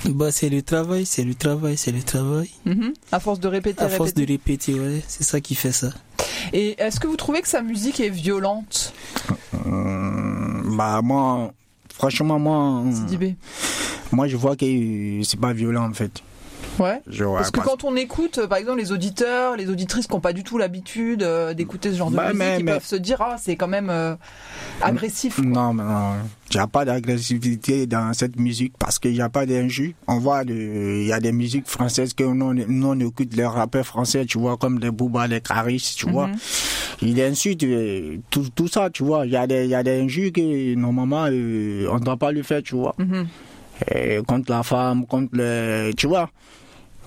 Bah, 0.08 0.32
c'est 0.32 0.50
le 0.50 0.62
travail, 0.62 1.06
c'est 1.06 1.24
le 1.24 1.34
travail, 1.34 1.78
c'est 1.78 1.92
le 1.92 2.04
travail. 2.04 2.50
Mhm. 2.66 2.94
À 3.12 3.20
force 3.20 3.40
de 3.40 3.48
répéter, 3.48 3.82
À 3.84 3.90
force 3.90 4.14
de 4.14 4.26
répéter. 4.26 4.80
ouais, 4.80 5.02
c'est 5.08 5.24
ça 5.24 5.42
qui 5.42 5.56
fait 5.56 5.72
ça. 5.72 5.90
Et 6.54 6.76
est-ce 6.80 7.00
que 7.00 7.08
vous 7.08 7.16
trouvez 7.16 7.42
que 7.42 7.48
sa 7.48 7.62
musique 7.64 8.00
est 8.00 8.10
violente, 8.10 8.94
Hum, 9.66 10.76
bah 10.78 11.02
moi, 11.02 11.52
franchement 11.92 12.38
moi, 12.38 12.84
moi 14.12 14.28
je 14.28 14.38
vois 14.38 14.56
que 14.56 14.66
euh, 14.66 15.24
c'est 15.24 15.40
pas 15.40 15.54
violent 15.54 15.90
en 15.90 15.94
fait. 15.94 16.22
Ouais. 16.80 17.02
Je 17.08 17.24
vois. 17.24 17.38
Parce 17.38 17.52
que 17.52 17.60
quand 17.62 17.84
on 17.84 17.96
écoute, 17.96 18.38
euh, 18.40 18.48
par 18.48 18.58
exemple, 18.58 18.80
les 18.80 18.92
auditeurs, 18.92 19.56
les 19.56 19.70
auditrices 19.70 20.08
qui 20.08 20.14
n'ont 20.14 20.20
pas 20.20 20.34
du 20.34 20.44
tout 20.44 20.58
l'habitude 20.58 21.24
euh, 21.24 21.54
d'écouter 21.54 21.92
ce 21.92 21.98
genre 21.98 22.12
de 22.12 22.16
Bah, 22.16 22.26
musique, 22.34 22.40
mais- 22.40 22.60
ils 22.60 22.66
mais- 22.66 22.72
peuvent 22.74 22.86
se 22.86 22.96
dire 22.96 23.22
ah 23.22 23.36
c'est 23.40 23.56
quand 23.56 23.68
même 23.68 23.90
euh, 23.90 24.16
agressif. 24.82 25.40
Non, 25.40 25.74
mais 25.74 25.84
non. 25.84 26.14
Il 26.52 26.58
n'y 26.58 26.62
a 26.62 26.68
pas 26.68 26.86
d'agressivité 26.86 27.88
dans 27.88 28.14
cette 28.14 28.38
musique 28.40 28.74
parce 28.78 29.00
qu'il 29.00 29.14
n'y 29.14 29.22
a 29.22 29.30
pas 29.30 29.46
d'injure. 29.46 29.92
On 30.08 30.20
voit, 30.20 30.44
le- 30.44 31.02
il 31.02 31.08
y 31.08 31.14
a 31.14 31.20
des 31.20 31.32
musiques 31.32 31.68
françaises 31.68 32.14
que 32.14 32.24
nous, 32.24 32.46
on- 32.46 32.54
nous 32.54 32.88
on 32.88 33.00
écoute 33.00 33.34
les 33.36 33.46
rappeurs 33.46 33.86
français, 33.86 34.26
tu 34.26 34.38
vois, 34.38 34.58
comme 34.58 34.80
les 34.80 34.92
Booba, 34.92 35.28
les 35.28 35.42
Caris, 35.42 35.94
tu 35.98 36.10
vois. 36.10 36.28
Mhm. 36.28 36.36
il 37.02 37.22
insulte 37.22 37.66
tout, 38.30 38.48
tout 38.56 38.68
ça, 38.68 38.90
tu 38.90 39.04
vois. 39.04 39.26
Il 39.26 39.32
y 39.32 39.36
a 39.38 39.48
des, 39.48 39.64
il 39.66 39.70
y 39.70 39.76
a 39.76 39.84
des 39.84 40.00
injures 40.02 40.32
que 40.32 40.76
normalement 40.76 41.26
euh, 41.30 41.88
on 41.92 41.96
ne 42.00 42.04
doit 42.06 42.16
pas 42.18 42.32
lui 42.32 42.44
faire, 42.44 42.62
tu 42.64 42.76
vois. 42.76 42.96
Mhm. 42.98 43.28
Et 43.94 44.20
contre 44.26 44.50
la 44.52 44.64
femme, 44.64 45.06
contre 45.06 45.30
le, 45.34 45.92
tu 45.98 46.08
vois, 46.08 46.30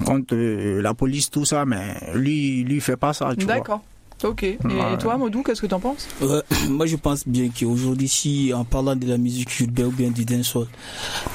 contre 0.04 0.34
euh, 0.34 0.80
la 0.82 0.94
police, 0.94 1.30
tout 1.30 1.44
ça, 1.44 1.64
mais 1.64 1.94
lui, 2.14 2.62
lui 2.64 2.76
il 2.76 2.80
fait 2.80 2.96
pas 2.96 3.12
ça, 3.12 3.34
tu 3.36 3.44
vois. 3.44 3.54
D'accord. 3.54 3.82
Ok. 4.24 4.42
Et 4.42 4.58
Ouais. 4.64 4.98
toi, 4.98 5.16
Modou, 5.16 5.42
qu'est-ce 5.44 5.60
que 5.62 5.66
t'en 5.68 5.78
penses? 5.78 6.08
Ouais, 6.20 6.40
moi 6.68 6.86
je 6.86 6.96
pense 6.96 7.26
bien 7.26 7.48
qu'aujourd'hui, 7.56 8.08
si 8.08 8.52
en 8.52 8.64
parlant 8.64 8.96
de 8.96 9.06
la 9.06 9.16
musique 9.16 9.60
urbaine 9.60 9.86
ou 9.86 9.90
bien 9.92 10.10
du 10.10 10.24
dancehall, 10.24 10.66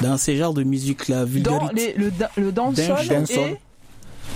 dans 0.01 0.17
ces 0.17 0.35
genres 0.35 0.53
de 0.53 0.63
musique, 0.63 1.07
la 1.07 1.19
Dans 1.21 1.25
vulgarité, 1.25 1.93
les, 1.97 2.03
le, 2.05 2.11
da- 2.11 2.31
le 2.35 2.51
dancehall 2.51 3.07
Dancehall. 3.07 3.49
et... 3.51 3.57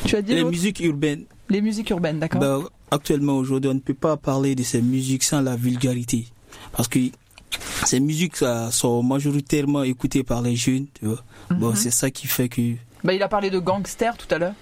Tu 0.06 0.16
as 0.16 0.22
dit 0.22 0.34
les 0.36 0.44
musiques 0.46 0.80
urbaines, 0.80 1.26
Les 1.50 1.60
musiques 1.62 1.90
urbaines, 1.90 2.20
d'accord. 2.20 2.40
bah, 2.40 2.60
actuellement 2.92 3.38
aujourd'hui, 3.38 3.70
on 3.70 3.74
ne 3.74 3.80
peut 3.80 3.94
pas 3.94 4.16
parler 4.16 4.56
de 4.56 4.63
ces 4.63 4.82
musiques 4.82 5.24
sans 5.24 5.42
la 5.42 5.56
vulgarité. 5.58 6.28
Parce 6.72 6.88
que 6.88 7.00
ces 7.86 8.00
musiques 8.00 8.38
ça, 8.38 8.72
sont 8.72 9.04
majoritairement 9.04 9.84
écoutées 9.84 10.24
par 10.24 10.42
les 10.42 10.56
jeunes, 10.56 10.86
tu 11.00 11.06
vois. 11.08 11.24
Bon, 11.50 11.70
Mhm. 11.70 11.76
c'est 11.76 11.92
ça 11.92 12.12
qui 12.12 12.28
fait 12.28 12.48
que, 12.48 12.62
Bah, 13.08 13.13
il 13.13 13.24
a 13.24 13.30
parlé 13.30 13.50
de 13.50 13.60
gangster 13.60 14.17
tout 14.17 14.28
à 14.36 14.38
l'heure. 14.38 14.54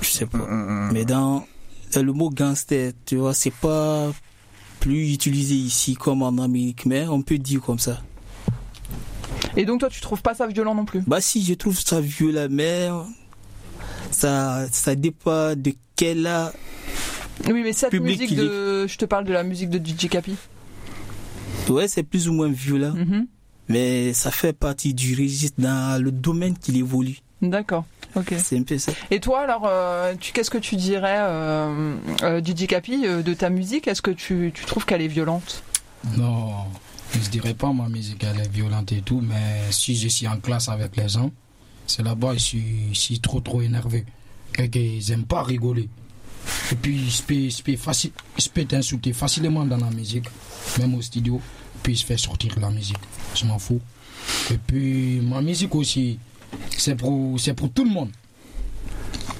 je 0.00 0.08
sais 0.08 0.26
pas. 0.26 0.46
Mais 0.92 1.04
dans 1.04 1.44
le 1.96 2.12
mot 2.12 2.30
gangster, 2.30 2.92
tu 3.04 3.16
vois, 3.16 3.34
c'est 3.34 3.50
pas 3.50 4.12
plus 4.78 5.12
utilisé 5.12 5.56
ici 5.56 5.94
comme 5.94 6.22
en 6.22 6.38
Amérique, 6.38 6.86
mais 6.86 7.08
on 7.08 7.22
peut 7.22 7.38
dire 7.38 7.60
comme 7.60 7.80
ça. 7.80 8.00
Et 9.56 9.64
donc 9.64 9.80
toi, 9.80 9.88
tu 9.88 10.00
trouves 10.00 10.22
pas 10.22 10.34
ça 10.34 10.46
violent 10.46 10.76
non 10.76 10.84
plus? 10.84 11.02
Bah 11.04 11.20
si, 11.20 11.44
je 11.44 11.54
trouve 11.54 11.76
ça 11.80 12.00
violent, 12.00 12.46
mais 12.48 12.88
ça, 14.12 14.66
ça 14.70 14.94
dépend 14.94 15.56
de 15.56 15.72
quel 15.96 16.28
âge. 16.28 16.52
Oui, 17.46 17.62
mais 17.64 17.72
cette 17.72 17.92
musique 17.94 18.36
de... 18.36 18.86
Je 18.86 18.96
te 18.98 19.04
parle 19.04 19.24
de 19.24 19.32
la 19.32 19.42
musique 19.42 19.68
de 19.68 19.84
DJ 19.84 20.08
Capi. 20.08 20.36
Ouais, 21.68 21.88
c'est 21.88 22.04
plus 22.04 22.28
ou 22.28 22.34
moins 22.34 22.50
violent. 22.50 22.94
Mais 23.68 24.12
ça 24.12 24.30
fait 24.30 24.52
partie 24.52 24.94
du 24.94 25.14
registre 25.14 25.60
dans 25.60 26.02
le 26.02 26.12
domaine 26.12 26.56
qu'il 26.56 26.76
évolue. 26.76 27.18
D'accord. 27.42 27.84
Ok. 28.16 28.34
C'est 28.38 28.58
un 28.58 28.62
peu 28.62 28.78
ça. 28.78 28.92
Et 29.10 29.20
toi, 29.20 29.40
alors, 29.40 29.64
euh, 29.66 30.14
tu, 30.18 30.32
qu'est-ce 30.32 30.50
que 30.50 30.58
tu 30.58 30.76
dirais, 30.76 31.18
euh, 31.18 31.96
euh, 32.22 32.40
Capi, 32.68 33.02
euh, 33.04 33.22
de 33.22 33.34
ta 33.34 33.50
musique? 33.50 33.88
Est-ce 33.88 34.02
que 34.02 34.12
tu, 34.12 34.52
tu 34.54 34.64
trouves 34.64 34.86
qu'elle 34.86 35.02
est 35.02 35.08
violente? 35.08 35.62
Non, 36.16 36.52
je 37.12 37.28
dirais 37.30 37.54
pas 37.54 37.72
ma 37.72 37.88
musique 37.88 38.24
elle 38.24 38.40
est 38.40 38.48
violente 38.48 38.92
et 38.92 39.00
tout, 39.00 39.20
mais 39.22 39.70
si 39.70 39.96
je 39.96 40.08
suis 40.08 40.28
en 40.28 40.36
classe 40.38 40.68
avec 40.68 40.96
les 40.96 41.08
gens, 41.08 41.30
c'est 41.86 42.02
là-bas 42.02 42.34
je 42.34 42.38
suis, 42.38 42.88
je 42.92 42.98
suis 42.98 43.20
trop 43.20 43.40
trop 43.40 43.62
énervé. 43.62 44.04
Et 44.58 44.68
qu'ils 44.68 45.10
aiment 45.10 45.24
pas 45.24 45.42
rigoler. 45.42 45.88
Et 46.70 46.74
puis 46.76 47.10
je 47.10 47.22
peux, 47.22 47.48
je 47.48 47.62
peux, 47.62 47.76
facile, 47.76 48.12
je 48.38 48.48
peux 48.48 48.64
t'insulter 48.64 49.12
facilement 49.12 49.64
dans 49.64 49.78
la 49.78 49.90
musique, 49.90 50.26
même 50.78 50.94
au 50.94 51.02
studio, 51.02 51.40
puis 51.84 51.94
je 51.94 52.04
fais 52.04 52.16
sortir 52.16 52.58
la 52.58 52.70
musique. 52.70 52.98
Je 53.36 53.44
m'en 53.44 53.60
fous. 53.60 53.80
Et 54.50 54.58
puis 54.58 55.20
ma 55.20 55.40
musique 55.40 55.74
aussi, 55.76 56.18
c'est 56.76 56.96
pour, 56.96 57.38
c'est 57.38 57.54
pour 57.54 57.70
tout 57.70 57.84
le 57.84 57.90
monde. 57.90 58.10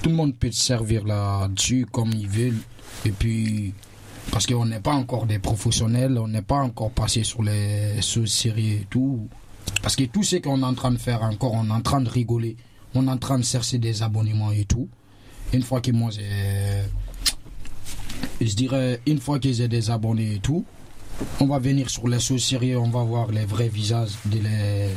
Tout 0.02 0.10
le 0.10 0.14
monde 0.14 0.36
peut 0.36 0.52
se 0.52 0.62
servir 0.62 1.04
là-dessus 1.04 1.86
comme 1.90 2.12
ils 2.12 2.28
veulent. 2.28 2.60
Et 3.06 3.10
puis 3.10 3.72
parce 4.30 4.46
qu'on 4.46 4.66
n'est 4.66 4.80
pas 4.80 4.92
encore 4.92 5.26
des 5.26 5.38
professionnels, 5.38 6.18
on 6.18 6.28
n'est 6.28 6.42
pas 6.42 6.58
encore 6.58 6.90
passé 6.90 7.24
sur 7.24 7.42
les 7.42 8.00
choses 8.02 8.32
sérieuses 8.32 8.82
et 8.82 8.86
tout. 8.90 9.26
Parce 9.82 9.96
que 9.96 10.04
tout 10.04 10.22
ce 10.22 10.36
qu'on 10.36 10.60
est 10.60 10.66
en 10.66 10.74
train 10.74 10.90
de 10.90 10.98
faire 10.98 11.22
encore, 11.22 11.54
on 11.54 11.66
est 11.66 11.72
en 11.72 11.80
train 11.80 12.02
de 12.02 12.10
rigoler, 12.10 12.56
on 12.94 13.06
est 13.06 13.10
en 13.10 13.16
train 13.16 13.38
de 13.38 13.44
chercher 13.44 13.78
des 13.78 14.02
abonnements 14.02 14.52
et 14.52 14.66
tout. 14.66 14.88
Une 15.52 15.62
fois 15.62 15.80
que 15.80 15.90
moi 15.92 16.10
j'ai. 16.10 16.24
Je 18.40 18.54
dirais, 18.54 19.00
une 19.06 19.20
fois 19.20 19.38
que 19.38 19.50
j'ai 19.50 19.68
des 19.68 19.90
abonnés 19.90 20.34
et 20.34 20.38
tout, 20.40 20.64
on 21.40 21.46
va 21.46 21.58
venir 21.58 21.90
sur 21.90 22.08
les 22.08 22.20
choses 22.20 22.44
sérieuses, 22.44 22.78
on 22.78 22.90
va 22.90 23.02
voir 23.02 23.30
les 23.30 23.44
vrais 23.44 23.68
visages 23.68 24.12
des 24.26 24.42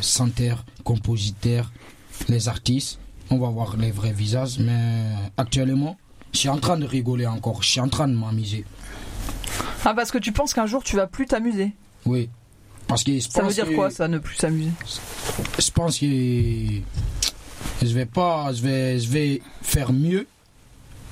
chanteurs, 0.01 0.65
compositeurs, 0.83 1.71
les 2.29 2.47
artistes. 2.47 2.99
On 3.29 3.37
va 3.37 3.49
voir 3.49 3.75
les 3.77 3.91
vrais 3.91 4.13
visages, 4.13 4.57
mais 4.59 5.03
actuellement, 5.35 5.97
je 6.33 6.39
suis 6.39 6.49
en 6.49 6.57
train 6.59 6.77
de 6.77 6.85
rigoler 6.85 7.27
encore, 7.27 7.61
je 7.61 7.69
suis 7.69 7.79
en 7.81 7.89
train 7.89 8.07
de 8.07 8.13
m'amuser. 8.15 8.63
Ah, 9.83 9.93
parce 9.93 10.11
que 10.11 10.17
tu 10.17 10.31
penses 10.31 10.53
qu'un 10.53 10.65
jour, 10.65 10.83
tu 10.83 10.95
vas 10.95 11.07
plus 11.07 11.25
t'amuser. 11.25 11.73
Oui. 12.05 12.29
Parce 12.87 13.03
que 13.03 13.13
je 13.19 13.27
Ça 13.29 13.41
veut 13.43 13.53
dire 13.53 13.67
que- 13.67 13.75
quoi, 13.75 13.89
ça, 13.89 14.07
ne 14.07 14.17
plus 14.17 14.35
s'amuser 14.37 14.71
Je 15.59 15.71
pense 15.71 15.99
que 15.99 16.05
je 16.05 17.93
vais 17.93 18.05
pas, 18.05 18.53
je 18.53 18.61
vais, 18.61 18.99
je 18.99 19.09
vais 19.09 19.41
faire 19.61 19.91
mieux. 19.91 20.25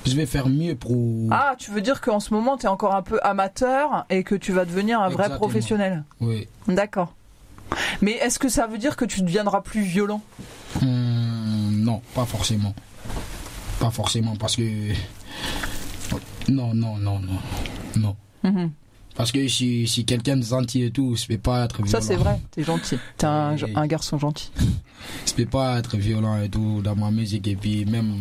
Je 0.05 0.15
vais 0.15 0.25
faire 0.25 0.47
mieux 0.49 0.75
pour. 0.75 1.27
Ah, 1.31 1.55
tu 1.57 1.71
veux 1.71 1.81
dire 1.81 2.01
qu'en 2.01 2.19
ce 2.19 2.33
moment, 2.33 2.57
tu 2.57 2.65
es 2.65 2.69
encore 2.69 2.93
un 2.95 3.01
peu 3.01 3.19
amateur 3.23 4.05
et 4.09 4.23
que 4.23 4.35
tu 4.35 4.51
vas 4.51 4.65
devenir 4.65 5.01
un 5.01 5.09
vrai 5.09 5.35
professionnel 5.35 6.03
Oui. 6.21 6.47
D'accord. 6.67 7.13
Mais 8.01 8.11
est-ce 8.11 8.37
que 8.39 8.49
ça 8.49 8.67
veut 8.67 8.77
dire 8.77 8.95
que 8.95 9.05
tu 9.05 9.21
deviendras 9.21 9.61
plus 9.61 9.81
violent? 9.81 10.21
Hum, 10.81 11.81
non, 11.83 12.01
pas 12.13 12.25
forcément. 12.25 12.73
Pas 13.79 13.89
forcément 13.89 14.35
parce 14.35 14.55
que. 14.55 14.93
Non, 16.47 16.73
non, 16.73 16.97
non, 16.97 17.19
non, 17.19 17.37
non. 17.97 18.15
Mhm. 18.43 18.71
Parce 19.15 19.31
que 19.31 19.47
si, 19.47 19.87
si 19.87 20.05
quelqu'un 20.05 20.35
de 20.37 20.43
gentil 20.43 20.83
et 20.83 20.91
tout, 20.91 21.15
je 21.15 21.25
peux 21.25 21.37
pas 21.37 21.63
être 21.65 21.77
violent. 21.81 21.89
Ça, 21.89 22.01
c'est 22.01 22.17
vrai, 22.17 22.39
t'es 22.51 22.63
gentil. 22.63 22.97
T'es 23.17 23.25
un, 23.25 23.55
un 23.75 23.87
garçon 23.87 24.19
gentil. 24.19 24.51
Je 25.27 25.33
peux 25.33 25.45
pas 25.45 25.77
être 25.77 25.97
violent 25.97 26.41
et 26.41 26.49
tout 26.49 26.81
dans 26.83 26.95
ma 26.95 27.11
musique 27.11 27.47
et 27.47 27.55
puis 27.55 27.85
même 27.85 28.11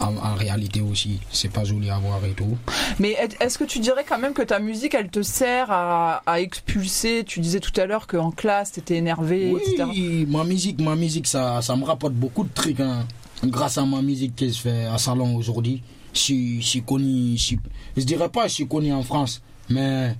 en, 0.00 0.16
en 0.16 0.34
réalité 0.34 0.80
aussi, 0.80 1.20
c'est 1.30 1.50
pas 1.52 1.64
joli 1.64 1.90
à 1.90 1.98
voir 1.98 2.24
et 2.24 2.32
tout. 2.32 2.56
Mais 2.98 3.10
est- 3.12 3.36
est-ce 3.40 3.58
que 3.58 3.64
tu 3.64 3.78
dirais 3.80 4.04
quand 4.08 4.18
même 4.18 4.32
que 4.32 4.42
ta 4.42 4.58
musique, 4.60 4.94
elle 4.94 5.08
te 5.10 5.22
sert 5.22 5.70
à, 5.70 6.22
à 6.26 6.40
expulser 6.40 7.24
Tu 7.26 7.40
disais 7.40 7.60
tout 7.60 7.78
à 7.80 7.86
l'heure 7.86 8.06
qu'en 8.06 8.30
classe, 8.30 8.72
t'étais 8.72 8.96
énervé, 8.96 9.50
etc. 9.50 9.84
Oui, 9.88 10.26
ma 10.28 10.44
musique, 10.44 10.80
ma 10.80 10.94
musique, 10.96 11.26
ça, 11.26 11.60
ça 11.62 11.74
me 11.76 11.84
rapporte 11.84 12.14
beaucoup 12.14 12.44
de 12.44 12.52
trucs. 12.54 12.80
hein. 12.80 13.06
Grâce 13.44 13.78
à 13.78 13.84
ma 13.84 14.02
musique 14.02 14.34
que 14.36 14.48
je 14.48 14.58
fais 14.58 14.84
à 14.86 14.98
salon 14.98 15.36
aujourd'hui, 15.36 15.82
je 16.12 16.60
suis- 16.60 16.82
connu, 16.82 17.36
je, 17.36 17.54
je 17.96 18.02
dirais 18.04 18.28
pas 18.28 18.48
je 18.48 18.54
suis 18.54 18.66
connu 18.66 18.92
en 18.92 19.02
France, 19.02 19.42
mais 19.68 20.14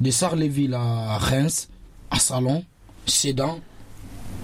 de 0.00 0.10
Sarleville 0.10 0.74
à 0.74 1.16
Reims, 1.18 1.68
à 2.10 2.18
Salon, 2.18 2.64
Sedan, 3.06 3.60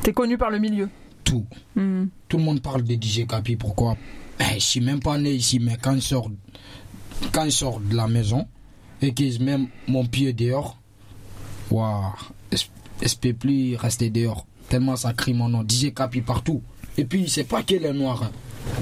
T'es 0.02 0.12
connu 0.12 0.38
par 0.38 0.50
le 0.50 0.58
milieu. 0.58 0.88
tout. 1.24 1.44
Mhm. 1.74 2.08
Tout 2.28 2.38
le 2.38 2.42
monde 2.44 2.60
parle 2.62 2.82
de 2.84 2.94
DJ 2.94 3.26
Capi, 3.26 3.56
pourquoi? 3.56 3.96
Eh, 4.40 4.54
Je 4.54 4.58
suis 4.64 4.80
même 4.80 5.00
pas 5.00 5.18
né 5.18 5.32
ici, 5.32 5.58
mais 5.58 5.76
quand 5.80 5.94
je 5.94 6.00
sors, 6.00 6.30
quand 7.32 7.44
je 7.46 7.50
sors 7.50 7.80
de 7.80 7.94
la 7.96 8.06
maison 8.08 8.46
et 9.02 9.12
que 9.12 9.28
je 9.30 9.38
mets 9.42 9.58
mon 9.88 10.04
pied 10.06 10.32
dehors, 10.32 10.78
waouh, 11.70 12.12
je 12.52 12.64
je 13.02 13.14
peux 13.16 13.32
plus 13.34 13.76
rester 13.76 14.10
dehors. 14.10 14.46
Tellement 14.68 14.96
ça 14.96 15.12
crie 15.12 15.34
mon 15.34 15.48
nom. 15.48 15.62
DJ 15.68 15.92
Capi 15.94 16.22
partout. 16.22 16.62
Et 16.98 17.04
puis, 17.04 17.28
c'est 17.28 17.44
pas 17.44 17.62
que 17.62 17.74
les 17.74 17.92
Noirs. 17.92 18.22
hein. 18.24 18.30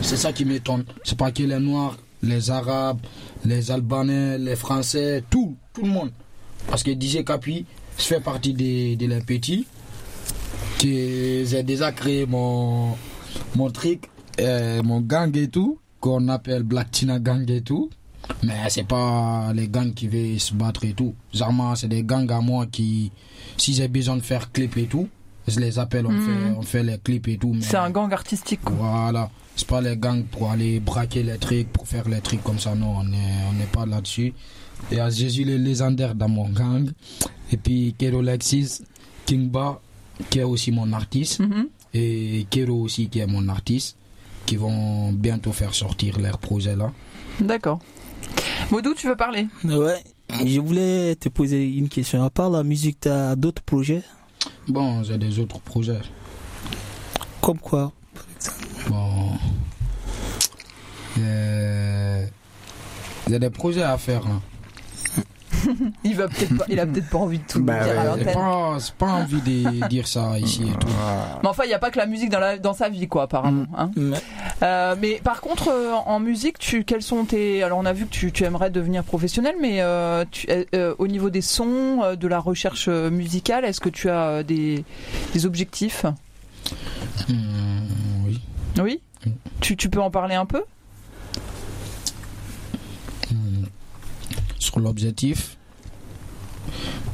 C'est 0.03 0.17
ça 0.17 0.33
qui 0.33 0.45
m'étonne. 0.45 0.85
C'est 1.03 1.19
pas 1.19 1.31
que 1.33 1.43
les 1.43 1.59
Noirs, 1.59 1.97
les 2.23 2.51
Arabes, 2.51 3.01
les 3.45 3.71
Albanais, 3.73 4.39
les 4.39 4.55
Français, 4.57 5.25
tout, 5.29 5.57
tout 5.73 5.83
le 5.83 5.89
monde. 5.91 6.13
Parce 6.69 6.83
que 6.85 6.93
DJ 6.93 7.25
Capi, 7.25 7.67
je 7.99 8.03
fais 8.05 8.21
partie 8.21 8.55
des, 8.55 8.97
des 8.97 9.07
les 9.09 9.21
petits 9.21 9.67
j'ai 10.87 11.63
déjà 11.63 11.93
créé 11.93 12.27
mon, 12.27 12.95
mon 13.57 13.71
truc, 13.71 14.11
euh, 14.41 14.83
mon 14.83 15.01
gang 15.01 15.35
et 15.37 15.49
tout, 15.49 15.79
qu'on 16.01 16.29
appelle 16.29 16.63
Black 16.63 16.91
Tina 16.91 17.19
Gang 17.19 17.49
et 17.51 17.63
tout. 17.63 17.91
Mais 18.43 18.55
c'est 18.69 18.87
pas 18.87 19.53
les 19.55 19.69
gangs 19.69 19.93
qui 19.93 20.09
veulent 20.09 20.41
se 20.41 20.55
battre 20.55 20.85
et 20.85 20.93
tout. 20.95 21.15
Généralement, 21.33 21.75
c'est 21.77 21.89
des 21.89 22.03
gangs 22.03 22.31
à 22.33 22.41
moi 22.41 22.67
qui, 22.67 23.13
si 23.59 23.75
j'ai 23.75 23.87
besoin 23.89 24.17
de 24.17 24.23
faire 24.23 24.51
clip 24.51 24.77
et 24.79 24.87
tout, 24.87 25.09
je 25.47 25.61
les 25.61 25.79
appelle, 25.79 26.07
on, 26.07 26.11
Mhm. 26.13 26.21
fait, 26.23 26.55
on 26.59 26.63
fait 26.63 26.83
les 26.83 26.99
clips 26.99 27.29
et 27.29 27.37
tout. 27.37 27.53
mais- 27.53 27.61
C'est 27.61 27.77
un 27.77 27.91
gang 27.91 28.11
artistique. 28.13 28.63
quoi. 28.63 28.77
Voilà. 28.77 29.31
C'est 29.57 29.67
pas 29.69 29.81
les 29.83 29.97
gangs 29.97 30.25
pour 30.25 30.51
aller 30.51 30.81
braquer 30.81 31.23
les 31.23 31.37
trucs, 31.37 31.69
pour 31.71 31.87
faire 31.87 32.09
les 32.09 32.21
trucs 32.23 32.43
comme 32.43 32.59
ça. 32.59 32.75
Non, 32.75 32.97
on 33.01 33.05
n'est 33.05 33.19
on 33.51 33.67
pas 33.77 33.85
là-dessus. 33.87 34.33
Il 34.91 34.97
y 34.97 35.01
a 35.01 35.11
Jésus 35.11 35.45
le 35.45 35.57
légendaire 35.59 36.15
dans 36.15 36.29
mon 36.29 36.49
gang. 36.49 36.91
Et 37.53 37.57
puis 37.59 37.95
Kero 37.99 38.21
Lexis, 38.23 38.81
Kingba, 39.27 39.81
qui 40.31 40.39
est 40.41 40.45
aussi 40.45 40.73
mon 40.73 40.93
artiste. 40.95 41.41
Mhm. 41.41 41.69
Et 41.93 42.47
Kero 42.51 42.81
aussi, 42.81 43.09
qui 43.09 43.19
est 43.21 43.27
mon 43.27 43.49
artiste. 43.49 43.97
Qui 44.47 44.57
vont 44.57 45.11
bientôt 45.13 45.53
faire 45.53 45.75
sortir 45.75 46.19
leur 46.21 46.39
projet 46.39 46.77
là. 46.77 46.93
D'accord. 47.41 47.79
Modou, 48.71 48.95
tu 48.95 49.07
veux 49.09 49.17
parler? 49.17 49.47
Ouais. 49.65 50.03
Je 50.45 50.61
voulais 50.61 51.15
te 51.17 51.29
poser 51.29 51.65
une 51.77 51.89
question. 51.89 52.23
À 52.25 52.31
part 52.31 52.51
la 52.51 52.63
musique, 52.63 53.01
tu 53.01 53.09
as 53.09 53.37
d'autres 53.37 53.63
projets? 53.63 54.03
Bon, 54.69 55.03
j'ai 55.03 55.17
des 55.19 55.39
autres 55.39 55.61
projets. 55.61 56.01
Comme 57.41 57.59
quoi? 57.59 57.93
Bon. 58.89 59.31
Euh, 61.19 62.27
J'ai 63.29 63.39
des 63.39 63.51
projets 63.51 63.83
à 63.83 63.97
faire. 63.99 64.27
hein. 64.27 64.43
il 66.05 66.17
va 66.17 66.29
peut-être 66.29 66.57
pas, 66.57 66.65
il 66.69 66.79
a 66.81 66.87
peut-être 66.87 67.09
pas 67.11 67.19
envie 67.19 67.39
de 67.39 67.45
tout 67.45 67.63
Bah 67.63 67.85
dire 67.85 67.99
à 67.99 68.03
ouais. 68.03 68.25
l'antenne. 68.25 68.79
C'est 68.81 68.95
pas, 68.95 69.07
pas 69.07 69.13
envie 69.13 69.41
de 69.41 69.87
dire 69.89 70.07
ça 70.09 70.39
ici 70.39 70.63
et 70.63 70.79
tout. 70.79 70.89
Mais 71.43 71.49
enfin, 71.49 71.65
il 71.65 71.69
n'y 71.69 71.75
a 71.75 71.79
pas 71.79 71.91
que 71.91 71.99
la 71.99 72.07
musique 72.07 72.31
dans, 72.31 72.39
la, 72.41 72.59
dans 72.59 72.73
sa 72.75 72.89
vie, 72.89 73.09
quoi, 73.09 73.25
apparemment. 73.25 73.67
hein. 73.77 73.91
Mais- 73.97 74.17
Euh, 74.63 74.95
mais 75.01 75.21
par 75.23 75.41
contre, 75.41 75.69
euh, 75.69 75.93
en 75.93 76.21
musique, 76.21 76.59
tu, 76.59 76.85
quels 76.85 77.03
sont 77.03 77.25
tes. 77.25 77.63
Alors, 77.63 77.79
on 77.79 77.85
a 77.87 77.93
vu 77.93 78.07
que 78.07 78.11
tu, 78.11 78.33
tu 78.33 78.45
aimerais 78.45 78.71
devenir 78.71 79.03
professionnel, 79.05 79.55
mais 79.61 79.81
euh, 79.81 80.25
tu, 80.31 80.47
au 80.99 81.07
niveau 81.07 81.29
des 81.31 81.43
sons, 81.43 82.01
euh, 82.03 82.17
de 82.17 82.29
la 82.29 82.39
recherche 82.39 82.89
musicale, 82.89 83.65
est-ce 83.65 83.81
que 83.81 83.89
tu 83.89 84.09
as 84.09 84.27
euh, 84.29 84.43
des, 84.43 84.85
des 85.35 85.47
objectifs? 85.47 86.07
Hum, 87.29 87.87
oui. 88.27 88.41
Oui? 88.81 89.01
Mm. 89.27 89.31
tu, 89.61 89.77
tu 89.77 89.89
peux 89.89 90.01
en 90.01 90.11
parler 90.11 90.35
un 90.35 90.47
peu? 90.47 90.63
Sur 94.75 94.81
l'objectif. 94.81 95.57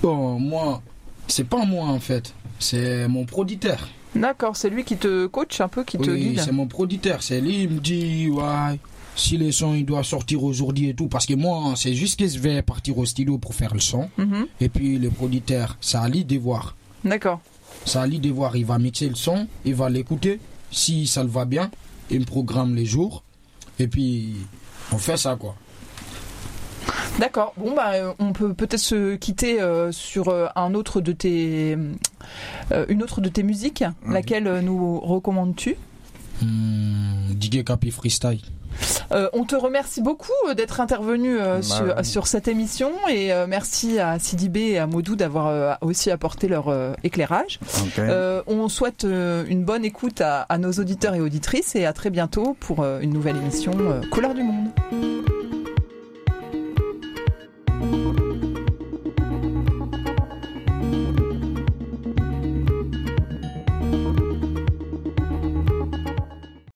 Bon, 0.00 0.38
moi, 0.38 0.80
c'est 1.28 1.44
pas 1.44 1.66
moi 1.66 1.88
en 1.88 2.00
fait. 2.00 2.32
C'est 2.58 3.06
mon 3.06 3.26
producteur. 3.26 3.86
D'accord, 4.14 4.56
c'est 4.56 4.70
lui 4.70 4.82
qui 4.82 4.96
te 4.96 5.26
coach 5.26 5.60
un 5.60 5.68
peu, 5.68 5.84
qui 5.84 5.98
te 5.98 6.08
Oui, 6.08 6.20
guide 6.20 6.40
c'est 6.40 6.52
mon 6.52 6.66
producteur. 6.66 7.22
C'est 7.22 7.38
lui, 7.38 7.64
il 7.64 7.68
me 7.68 7.80
dit, 7.80 8.30
ouais, 8.30 8.78
si 9.14 9.36
le 9.36 9.52
son 9.52 9.74
il 9.74 9.84
doit 9.84 10.04
sortir 10.04 10.42
aujourd'hui 10.42 10.88
et 10.88 10.94
tout. 10.94 11.08
Parce 11.08 11.26
que 11.26 11.34
moi, 11.34 11.74
c'est 11.76 11.92
juste 11.92 12.18
que 12.18 12.26
je 12.26 12.38
vais 12.38 12.62
partir 12.62 12.96
au 12.96 13.04
stylo 13.04 13.36
pour 13.36 13.54
faire 13.54 13.74
le 13.74 13.80
son. 13.80 14.08
Mhm. 14.16 14.46
Et 14.62 14.70
puis 14.70 14.98
le 14.98 15.10
producteur, 15.10 15.76
c'est 15.82 15.98
à 15.98 16.08
lui 16.08 16.24
de 16.24 16.38
voir. 16.38 16.76
D'accord. 17.04 17.42
C'est 17.84 17.98
à 17.98 18.06
lui 18.06 18.20
de 18.20 18.30
voir. 18.30 18.56
Il 18.56 18.64
va 18.64 18.78
mixer 18.78 19.10
le 19.10 19.16
son, 19.16 19.46
il 19.66 19.74
va 19.74 19.90
l'écouter. 19.90 20.40
Si 20.70 21.06
ça 21.06 21.22
le 21.22 21.28
va 21.28 21.44
bien, 21.44 21.70
il 22.10 22.20
me 22.20 22.24
programme 22.24 22.74
les 22.74 22.86
jours. 22.86 23.22
Et 23.78 23.86
puis, 23.86 24.32
on 24.92 24.96
fait 24.96 25.18
ça 25.18 25.36
quoi. 25.36 25.56
D'accord. 27.18 27.52
Bon, 27.56 27.74
bah, 27.74 27.92
euh, 27.94 28.12
on 28.18 28.32
peut 28.32 28.54
peut-être 28.54 28.78
se 28.78 29.14
quitter 29.16 29.60
euh, 29.60 29.92
sur 29.92 30.28
euh, 30.28 30.46
un 30.56 30.74
autre 30.74 31.00
de 31.00 31.12
tes, 31.12 31.76
euh, 32.72 32.86
une 32.88 33.02
autre 33.02 33.20
de 33.20 33.28
tes 33.28 33.42
musiques. 33.42 33.84
Laquelle 34.08 34.46
euh, 34.46 34.60
nous 34.62 34.98
recommandes-tu? 35.00 35.76
Hum, 36.42 37.36
DJ 37.40 37.64
Capi 37.64 37.90
Freestyle. 37.90 38.40
Euh, 39.12 39.28
on 39.32 39.44
te 39.44 39.56
remercie 39.56 40.00
beaucoup 40.00 40.30
d'être 40.56 40.80
intervenu 40.80 41.38
euh, 41.38 41.60
Bah, 41.96 42.02
sur, 42.04 42.26
cette 42.28 42.48
émission 42.48 42.92
et 43.10 43.32
euh, 43.32 43.46
merci 43.48 43.98
à 43.98 44.18
Sidibé 44.18 44.60
et 44.70 44.78
à 44.78 44.86
Modou 44.86 45.16
d'avoir 45.16 45.76
aussi 45.82 46.10
apporté 46.10 46.48
leur 46.48 46.72
éclairage. 47.02 47.58
On 48.46 48.68
souhaite 48.68 49.04
une 49.04 49.64
bonne 49.64 49.84
écoute 49.84 50.20
à, 50.20 50.42
à 50.42 50.56
nos 50.58 50.72
auditeurs 50.72 51.14
et 51.14 51.20
auditrices 51.20 51.74
et 51.74 51.84
à 51.84 51.92
très 51.92 52.10
bientôt 52.10 52.56
pour 52.60 52.84
une 52.84 53.12
nouvelle 53.12 53.36
émission 53.36 53.72
Couleur 54.10 54.32
du 54.34 54.44
Monde. 54.44 55.19